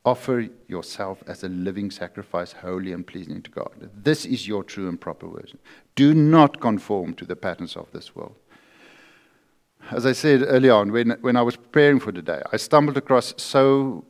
offer 0.05 0.49
yourself 0.67 1.23
as 1.27 1.45
a 1.45 1.49
living 1.49 1.91
sacrifice, 1.91 2.53
holy 2.53 2.93
and 2.93 3.07
pleasing 3.07 3.43
to 3.43 3.51
God. 3.51 3.91
This 3.95 4.25
is 4.25 4.49
your 4.49 4.65
true 4.65 4.89
and 4.89 5.01
proper 5.01 5.29
worship. 5.29 5.61
Do 5.95 6.15
not 6.15 6.61
conform 6.61 7.15
to 7.15 7.25
the 7.25 7.37
patterns 7.37 7.77
of 7.77 7.91
this 7.93 8.17
world. 8.17 8.37
As 9.91 10.07
I 10.07 10.13
said 10.13 10.43
earlier 10.47 10.73
on, 10.73 10.93
when, 10.93 11.11
when 11.21 11.37
I 11.37 11.43
was 11.43 11.57
preparing 11.57 12.01
for 12.01 12.13
today, 12.13 12.43
I 12.53 12.57
stumbled 12.57 12.97
across 12.97 13.35
so, 13.37 14.05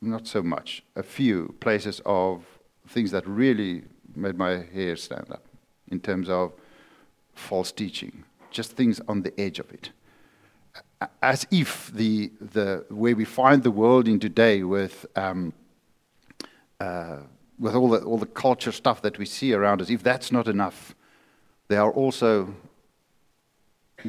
not 0.00 0.26
so 0.26 0.42
much, 0.42 0.82
a 0.94 1.02
few 1.02 1.54
places 1.60 2.00
of 2.06 2.44
things 2.86 3.10
that 3.10 3.26
really 3.26 3.84
made 4.14 4.36
my 4.36 4.64
hair 4.72 4.96
stand 4.96 5.30
up 5.30 5.44
in 5.88 6.00
terms 6.00 6.28
of 6.28 6.52
false 7.34 7.72
teaching, 7.72 8.24
just 8.50 8.72
things 8.72 9.00
on 9.08 9.22
the 9.22 9.38
edge 9.40 9.58
of 9.58 9.70
it. 9.72 9.90
As 11.22 11.46
if 11.50 11.92
the, 11.92 12.32
the 12.40 12.84
where 12.88 13.14
we 13.14 13.24
find 13.24 13.62
the 13.62 13.70
world 13.70 14.08
in 14.08 14.18
today 14.18 14.62
with, 14.62 15.06
um, 15.14 15.52
uh, 16.80 17.18
with 17.58 17.74
all, 17.74 17.90
the, 17.90 18.00
all 18.00 18.18
the 18.18 18.26
culture 18.26 18.72
stuff 18.72 19.02
that 19.02 19.18
we 19.18 19.24
see 19.24 19.52
around 19.52 19.80
us, 19.80 19.90
if 19.90 20.02
that's 20.02 20.32
not 20.32 20.48
enough, 20.48 20.94
there 21.68 21.82
are 21.82 21.92
also 21.92 22.54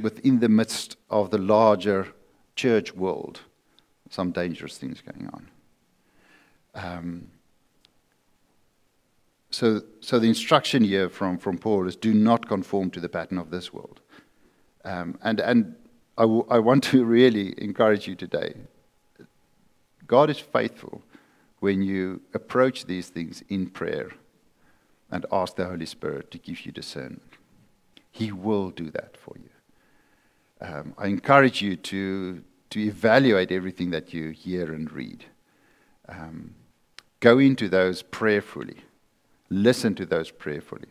within 0.02 0.40
the 0.40 0.50
midst 0.50 0.98
of 1.10 1.30
the 1.30 1.38
larger 1.38 2.08
church 2.56 2.96
world 2.96 3.42
some 4.10 4.32
dangerous 4.32 4.78
things 4.78 5.02
going 5.02 5.30
on. 5.34 5.48
Um, 6.76 7.28
so, 9.52 9.82
so 10.00 10.20
the 10.20 10.28
instruction 10.28 10.84
here 10.84 11.10
from, 11.10 11.38
from 11.38 11.58
Paul 11.58 11.88
is 11.88 11.96
do 11.96 12.14
not 12.14 12.48
conform 12.48 12.92
to 12.92 13.00
the 13.00 13.10
pattern 13.10 13.38
of 13.38 13.50
this 13.50 13.74
world. 13.74 14.02
Um, 14.86 15.18
and 15.24 15.40
and 15.40 15.76
I, 16.20 16.24
w- 16.24 16.46
I 16.50 16.60
want 16.60 16.84
to 16.86 17.04
really 17.04 17.56
encourage 17.58 18.08
you 18.08 18.14
today. 18.14 18.54
God 20.06 20.30
is 20.30 20.38
faithful 20.40 21.02
when 21.60 21.82
you 21.82 22.22
approach 22.34 22.86
these 22.86 23.10
things 23.10 23.44
in 23.50 23.72
prayer 23.72 24.12
and 25.10 25.26
ask 25.32 25.56
the 25.56 25.66
Holy 25.66 25.88
Spirit 25.88 26.30
to 26.32 26.38
give 26.38 26.66
you 26.66 26.72
discernment. 26.72 27.24
He 28.12 28.32
will 28.32 28.70
do 28.70 28.92
that 28.92 29.18
for 29.18 29.36
you. 29.38 29.50
Um, 30.62 30.94
I 30.98 31.08
encourage 31.08 31.62
you 31.62 31.76
to, 31.76 32.44
to 32.70 32.80
evaluate 32.80 33.52
everything 33.52 33.90
that 33.92 34.14
you 34.14 34.30
hear 34.30 34.72
and 34.74 34.92
read. 34.92 35.26
Um, 36.08 36.54
go 37.20 37.40
into 37.40 37.68
those 37.68 38.04
prayerfully 38.04 38.84
Listen 39.50 39.96
to 39.96 40.06
those 40.06 40.30
prayerfully. 40.30 40.90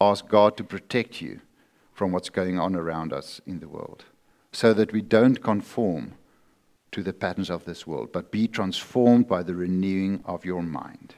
Ask 0.00 0.26
God 0.26 0.56
to 0.56 0.64
protect 0.64 1.20
you 1.20 1.40
from 1.92 2.12
what's 2.12 2.30
going 2.30 2.58
on 2.58 2.74
around 2.74 3.12
us 3.12 3.40
in 3.46 3.60
the 3.60 3.68
world 3.68 4.04
so 4.52 4.74
that 4.74 4.92
we 4.92 5.00
don't 5.00 5.42
conform 5.42 6.14
to 6.92 7.02
the 7.02 7.12
patterns 7.12 7.50
of 7.50 7.64
this 7.64 7.86
world, 7.86 8.10
but 8.12 8.32
be 8.32 8.48
transformed 8.48 9.28
by 9.28 9.42
the 9.42 9.54
renewing 9.54 10.22
of 10.24 10.44
your 10.44 10.62
mind. 10.62 11.14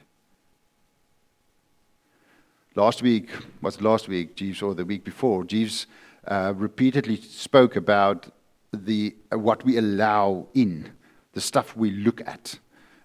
Last 2.75 3.01
week, 3.01 3.29
was 3.61 3.81
last 3.81 4.07
week, 4.07 4.35
Jeeves, 4.35 4.61
or 4.61 4.75
the 4.75 4.85
week 4.85 5.03
before, 5.03 5.43
Jeeves 5.43 5.87
uh, 6.27 6.53
repeatedly 6.55 7.17
spoke 7.17 7.75
about 7.75 8.31
the, 8.71 9.15
uh, 9.31 9.37
what 9.37 9.63
we 9.63 9.77
allow 9.77 10.47
in, 10.53 10.91
the 11.33 11.41
stuff 11.41 11.75
we 11.75 11.91
look 11.91 12.21
at 12.21 12.59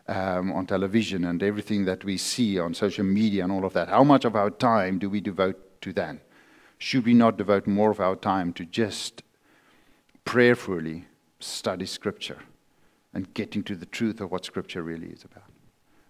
um, 0.08 0.52
on 0.52 0.66
television 0.66 1.24
and 1.24 1.42
everything 1.42 1.84
that 1.84 2.04
we 2.04 2.16
see 2.16 2.58
on 2.58 2.72
social 2.74 3.04
media 3.04 3.44
and 3.44 3.52
all 3.52 3.64
of 3.64 3.74
that, 3.74 3.88
how 3.88 4.04
much 4.04 4.24
of 4.24 4.34
our 4.34 4.50
time 4.50 4.98
do 4.98 5.10
we 5.10 5.20
devote 5.20 5.80
to 5.82 5.92
that? 5.92 6.16
Should 6.78 7.04
we 7.04 7.14
not 7.14 7.36
devote 7.36 7.66
more 7.66 7.90
of 7.90 8.00
our 8.00 8.16
time 8.16 8.52
to 8.54 8.64
just 8.64 9.22
prayerfully 10.28 11.06
study 11.40 11.86
Scripture 11.86 12.36
and 13.14 13.32
getting 13.32 13.62
to 13.62 13.74
the 13.74 13.86
truth 13.86 14.20
of 14.20 14.30
what 14.30 14.44
Scripture 14.44 14.82
really 14.82 15.06
is 15.06 15.24
about? 15.24 15.50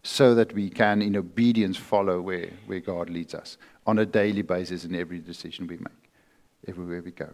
So 0.02 0.34
that 0.34 0.52
we 0.52 0.70
can, 0.70 1.02
in 1.02 1.14
obedience, 1.14 1.76
follow 1.76 2.20
where, 2.20 2.50
where 2.66 2.80
God 2.80 3.10
leads 3.10 3.32
us 3.32 3.58
on 3.86 3.96
a 4.00 4.04
daily 4.04 4.42
basis 4.42 4.84
in 4.84 4.96
every 4.96 5.20
decision 5.20 5.68
we 5.68 5.76
make, 5.76 6.10
everywhere 6.66 7.00
we 7.00 7.12
go. 7.12 7.30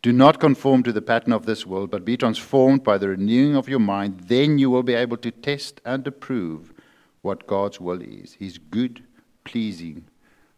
Do 0.00 0.14
not 0.14 0.40
conform 0.40 0.82
to 0.84 0.92
the 0.92 1.02
pattern 1.02 1.34
of 1.34 1.44
this 1.44 1.66
world, 1.66 1.90
but 1.90 2.06
be 2.06 2.16
transformed 2.16 2.82
by 2.82 2.96
the 2.96 3.10
renewing 3.10 3.54
of 3.54 3.68
your 3.68 3.80
mind. 3.80 4.20
Then 4.20 4.56
you 4.56 4.70
will 4.70 4.82
be 4.82 4.94
able 4.94 5.18
to 5.18 5.30
test 5.30 5.78
and 5.84 6.06
approve 6.06 6.72
what 7.20 7.46
God's 7.46 7.78
will 7.78 8.00
is 8.00 8.32
His 8.40 8.56
good, 8.56 9.02
pleasing, 9.44 10.06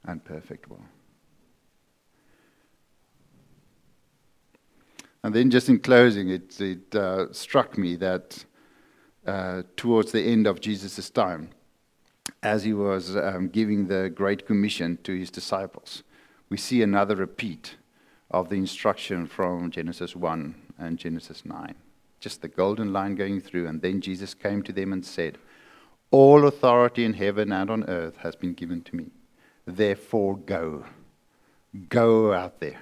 and 0.04 0.24
perfect 0.24 0.70
will. 0.70 0.84
And 5.26 5.34
then, 5.34 5.50
just 5.50 5.68
in 5.68 5.80
closing, 5.80 6.28
it, 6.30 6.60
it 6.60 6.94
uh, 6.94 7.32
struck 7.32 7.76
me 7.76 7.96
that 7.96 8.44
uh, 9.26 9.64
towards 9.76 10.12
the 10.12 10.22
end 10.22 10.46
of 10.46 10.60
Jesus' 10.60 11.10
time, 11.10 11.50
as 12.44 12.62
he 12.62 12.72
was 12.72 13.16
um, 13.16 13.48
giving 13.48 13.88
the 13.88 14.08
Great 14.08 14.46
Commission 14.46 15.00
to 15.02 15.18
his 15.18 15.28
disciples, 15.32 16.04
we 16.48 16.56
see 16.56 16.80
another 16.80 17.16
repeat 17.16 17.74
of 18.30 18.50
the 18.50 18.54
instruction 18.54 19.26
from 19.26 19.72
Genesis 19.72 20.14
1 20.14 20.54
and 20.78 20.96
Genesis 20.96 21.44
9. 21.44 21.74
Just 22.20 22.40
the 22.40 22.46
golden 22.46 22.92
line 22.92 23.16
going 23.16 23.40
through. 23.40 23.66
And 23.66 23.82
then 23.82 24.00
Jesus 24.00 24.32
came 24.32 24.62
to 24.62 24.72
them 24.72 24.92
and 24.92 25.04
said, 25.04 25.38
All 26.12 26.46
authority 26.46 27.04
in 27.04 27.14
heaven 27.14 27.50
and 27.50 27.68
on 27.68 27.82
earth 27.88 28.18
has 28.18 28.36
been 28.36 28.54
given 28.54 28.80
to 28.82 28.94
me. 28.94 29.06
Therefore, 29.66 30.36
go. 30.36 30.84
Go 31.88 32.32
out 32.32 32.60
there. 32.60 32.78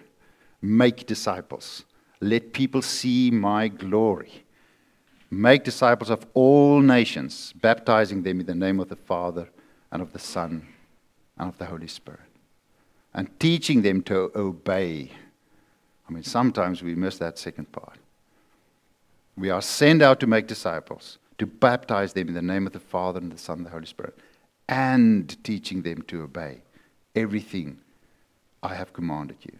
Make 0.61 1.07
disciples. 1.07 1.87
Let 2.25 2.53
people 2.53 2.83
see 2.83 3.31
my 3.31 3.69
glory. 3.69 4.45
Make 5.31 5.65
disciples 5.65 6.11
of 6.11 6.27
all 6.35 6.81
nations, 6.81 7.53
baptizing 7.61 8.23
them 8.23 8.41
in 8.41 8.47
the 8.47 8.55
name 8.55 8.81
of 8.81 8.89
the 8.89 8.97
Father 8.97 9.49
and 9.91 10.01
of 10.01 10.13
the 10.13 10.19
Son 10.19 10.67
and 11.37 11.49
of 11.49 11.59
the 11.59 11.67
Holy 11.67 11.89
Spirit, 11.89 12.21
and 13.13 13.29
teaching 13.41 13.83
them 13.83 14.03
to 14.03 14.31
obey 14.37 15.11
I 16.09 16.13
mean, 16.13 16.23
sometimes 16.23 16.83
we 16.83 16.95
miss 16.95 17.19
that 17.19 17.39
second 17.39 17.73
part. 17.73 17.99
We 19.37 19.51
are 19.51 19.63
sent 19.63 20.03
out 20.03 20.21
to 20.21 20.27
make 20.27 20.47
disciples, 20.47 21.19
to 21.39 21.47
baptize 21.47 22.13
them 22.13 22.29
in 22.29 22.35
the 22.35 22.43
name 22.43 22.67
of 22.67 22.73
the 22.73 22.81
Father 22.81 23.21
and 23.21 23.33
the 23.33 23.39
Son 23.39 23.59
and 23.59 23.67
the 23.67 23.71
Holy 23.71 23.87
Spirit, 23.87 24.17
and 24.69 25.43
teaching 25.45 25.83
them 25.83 26.03
to 26.03 26.23
obey 26.23 26.63
everything 27.15 27.79
I 28.63 28.75
have 28.75 28.93
commanded 28.93 29.39
you. 29.43 29.59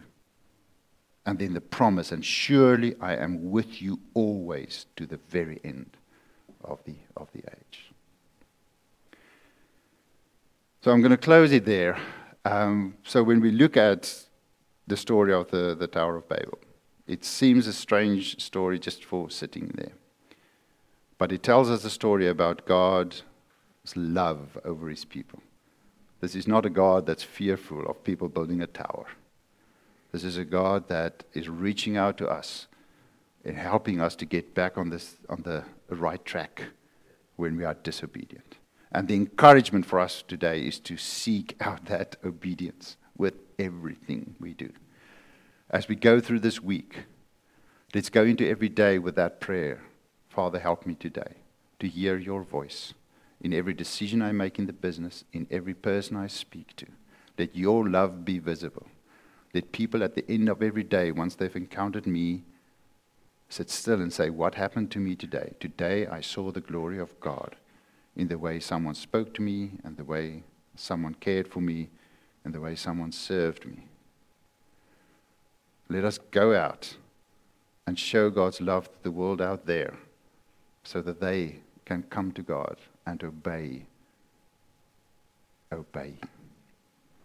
And 1.25 1.39
then 1.39 1.53
the 1.53 1.61
promise, 1.61 2.11
and 2.11 2.23
surely 2.23 2.95
I 3.01 3.15
am 3.15 3.49
with 3.49 3.81
you 3.81 3.99
always 4.13 4.85
to 4.95 5.05
the 5.05 5.17
very 5.29 5.59
end 5.63 5.97
of 6.63 6.79
the, 6.85 6.95
of 7.17 7.31
the 7.31 7.39
age. 7.39 7.91
So 10.81 10.91
I'm 10.91 11.01
going 11.01 11.11
to 11.11 11.17
close 11.17 11.51
it 11.51 11.65
there. 11.65 11.97
Um, 12.43 12.95
so 13.03 13.23
when 13.23 13.41
we 13.41 13.49
look 13.49 13.75
at 13.75 14.25
the 14.87 14.97
story 14.97 15.33
of 15.33 15.49
the, 15.51 15.75
the 15.75 15.87
Tower 15.87 16.17
of 16.17 16.29
Babel. 16.29 16.59
It 17.07 17.23
seems 17.23 17.67
a 17.67 17.73
strange 17.73 18.41
story 18.41 18.79
just 18.79 19.03
for 19.03 19.29
sitting 19.29 19.71
there. 19.75 19.93
But 21.17 21.31
it 21.31 21.43
tells 21.43 21.69
us 21.69 21.83
a 21.85 21.89
story 21.89 22.27
about 22.27 22.65
God's 22.65 23.23
love 23.95 24.57
over 24.65 24.89
his 24.89 25.05
people. 25.05 25.41
This 26.19 26.35
is 26.35 26.47
not 26.47 26.65
a 26.65 26.69
God 26.69 27.05
that's 27.05 27.23
fearful 27.23 27.85
of 27.85 28.03
people 28.03 28.29
building 28.29 28.61
a 28.61 28.67
tower. 28.67 29.05
This 30.15 30.23
is 30.23 30.37
a 30.37 30.45
God 30.45 30.87
that 30.87 31.25
is 31.33 31.49
reaching 31.49 31.97
out 31.97 32.17
to 32.19 32.27
us 32.29 32.67
and 33.43 33.57
helping 33.57 33.99
us 33.99 34.15
to 34.15 34.25
get 34.25 34.55
back 34.55 34.77
on, 34.77 34.89
this, 34.89 35.17
on 35.27 35.41
the 35.41 35.65
right 35.93 36.23
track 36.23 36.67
when 37.35 37.57
we 37.57 37.65
are 37.65 37.73
disobedient. 37.73 38.55
And 38.93 39.09
the 39.09 39.15
encouragement 39.15 39.85
for 39.85 39.99
us 39.99 40.23
today 40.25 40.65
is 40.65 40.79
to 40.79 40.95
seek 40.95 41.57
out 41.59 41.87
that 41.87 42.15
obedience 42.23 42.95
with 43.17 43.33
everything 43.59 44.37
we 44.39 44.53
do. 44.53 44.71
As 45.69 45.89
we 45.89 45.97
go 45.97 46.21
through 46.21 46.39
this 46.39 46.63
week, 46.63 46.99
let's 47.93 48.09
go 48.09 48.23
into 48.23 48.47
every 48.47 48.69
day 48.69 48.97
with 48.97 49.15
that 49.15 49.41
prayer 49.41 49.81
Father, 50.29 50.59
help 50.59 50.85
me 50.85 50.95
today 50.95 51.33
to 51.81 51.89
hear 51.89 52.17
your 52.17 52.41
voice 52.43 52.93
in 53.41 53.53
every 53.53 53.73
decision 53.73 54.21
I 54.21 54.31
make 54.31 54.59
in 54.59 54.65
the 54.65 54.71
business, 54.71 55.25
in 55.33 55.45
every 55.51 55.73
person 55.73 56.15
I 56.15 56.27
speak 56.27 56.73
to. 56.77 56.85
Let 57.37 57.53
your 57.53 57.89
love 57.89 58.23
be 58.23 58.39
visible. 58.39 58.87
Let 59.55 59.71
people 59.71 60.03
at 60.03 60.15
the 60.15 60.29
end 60.29 60.49
of 60.49 60.61
every 60.61 60.83
day, 60.83 61.13
once 61.13 61.35
they've 61.35 61.55
encountered 61.55 62.05
me, 62.05 62.43
sit 63.47 63.69
still 63.69 64.01
and 64.01 64.11
say, 64.11 64.29
What 64.29 64.55
happened 64.55 64.91
to 64.91 64.99
me 64.99 65.15
today? 65.15 65.53
Today 65.61 66.07
I 66.07 66.19
saw 66.19 66.51
the 66.51 66.59
glory 66.59 66.99
of 66.99 67.17
God 67.21 67.55
in 68.17 68.27
the 68.27 68.37
way 68.37 68.59
someone 68.59 68.95
spoke 68.95 69.33
to 69.35 69.41
me, 69.41 69.71
and 69.85 69.95
the 69.95 70.03
way 70.03 70.43
someone 70.75 71.13
cared 71.13 71.47
for 71.47 71.61
me, 71.61 71.87
and 72.43 72.53
the 72.53 72.59
way 72.59 72.75
someone 72.75 73.13
served 73.13 73.65
me. 73.65 73.87
Let 75.87 76.03
us 76.03 76.17
go 76.31 76.53
out 76.53 76.97
and 77.87 77.97
show 77.97 78.29
God's 78.29 78.59
love 78.59 78.87
to 78.87 79.03
the 79.03 79.11
world 79.11 79.41
out 79.41 79.65
there 79.65 79.93
so 80.83 81.01
that 81.01 81.21
they 81.21 81.59
can 81.85 82.03
come 82.09 82.33
to 82.33 82.41
God 82.41 82.75
and 83.05 83.23
obey. 83.23 83.85
Obey. 85.71 86.15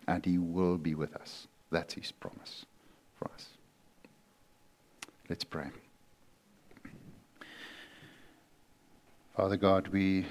And 0.06 0.24
He 0.24 0.38
will 0.38 0.78
be 0.78 0.94
with 0.94 1.16
us 1.16 1.48
That's 1.70 1.94
His 1.94 2.12
promise 2.12 2.66
for 3.18 3.30
us. 3.32 3.46
Let's 5.28 5.44
pray. 5.44 5.70
Father 9.36 9.56
God, 9.56 9.88
we 9.88 10.26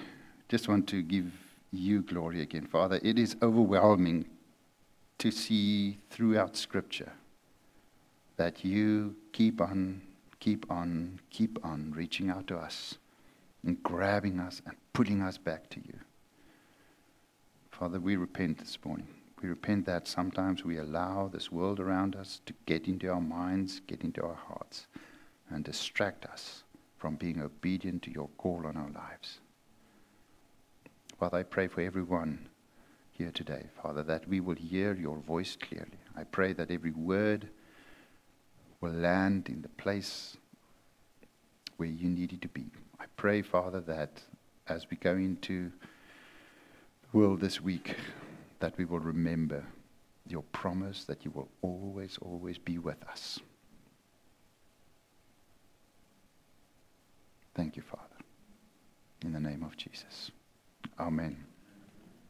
just 0.49 0.67
want 0.67 0.87
to 0.89 1.01
give 1.01 1.31
you 1.71 2.01
glory 2.01 2.41
again. 2.41 2.67
Father, 2.67 2.99
it 3.01 3.17
is 3.17 3.35
overwhelming 3.41 4.25
to 5.19 5.31
see 5.31 5.99
throughout 6.09 6.55
Scripture 6.55 7.13
that 8.37 8.63
you 8.63 9.15
keep 9.31 9.61
on, 9.61 10.01
keep 10.39 10.69
on, 10.71 11.19
keep 11.29 11.63
on 11.63 11.93
reaching 11.95 12.29
out 12.29 12.47
to 12.47 12.57
us 12.57 12.97
and 13.65 13.81
grabbing 13.83 14.39
us 14.39 14.61
and 14.65 14.75
pulling 14.93 15.21
us 15.21 15.37
back 15.37 15.69
to 15.69 15.79
you. 15.79 15.99
Father, 17.71 17.99
we 17.99 18.15
repent 18.15 18.57
this 18.57 18.77
morning. 18.83 19.07
We 19.41 19.49
repent 19.49 19.85
that 19.85 20.07
sometimes 20.07 20.65
we 20.65 20.77
allow 20.77 21.29
this 21.31 21.51
world 21.51 21.79
around 21.79 22.15
us 22.15 22.41
to 22.45 22.53
get 22.65 22.87
into 22.87 23.09
our 23.09 23.21
minds, 23.21 23.81
get 23.87 24.01
into 24.03 24.21
our 24.21 24.35
hearts, 24.35 24.87
and 25.49 25.63
distract 25.63 26.25
us 26.25 26.63
from 26.97 27.15
being 27.15 27.41
obedient 27.41 28.01
to 28.03 28.11
your 28.11 28.29
call 28.37 28.67
on 28.67 28.75
our 28.75 28.89
lives. 28.89 29.39
Father, 31.17 31.37
I 31.37 31.43
pray 31.43 31.67
for 31.67 31.81
everyone 31.81 32.49
here 33.11 33.31
today, 33.31 33.67
Father, 33.81 34.03
that 34.03 34.27
we 34.27 34.41
will 34.41 34.55
hear 34.55 34.93
your 34.93 35.17
voice 35.17 35.57
clearly. 35.59 35.99
I 36.15 36.23
pray 36.25 36.53
that 36.53 36.71
every 36.71 36.91
word 36.91 37.49
will 38.81 38.93
land 38.93 39.47
in 39.47 39.61
the 39.61 39.69
place 39.69 40.37
where 41.77 41.89
you 41.89 42.09
need 42.09 42.33
it 42.33 42.41
to 42.41 42.47
be. 42.49 42.65
I 42.99 43.05
pray, 43.15 43.41
Father, 43.41 43.79
that 43.81 44.21
as 44.67 44.89
we 44.89 44.97
go 44.97 45.11
into 45.11 45.71
the 47.01 47.17
world 47.17 47.39
this 47.39 47.61
week, 47.61 47.95
that 48.59 48.77
we 48.77 48.85
will 48.85 48.99
remember 48.99 49.65
your 50.27 50.43
promise 50.51 51.05
that 51.05 51.25
you 51.25 51.31
will 51.31 51.49
always, 51.61 52.17
always 52.21 52.57
be 52.57 52.77
with 52.77 53.01
us. 53.09 53.39
Thank 57.55 57.75
you, 57.75 57.81
Father. 57.81 58.03
In 59.23 59.33
the 59.33 59.39
name 59.39 59.63
of 59.63 59.75
Jesus. 59.75 60.31
Amen. 60.99 61.48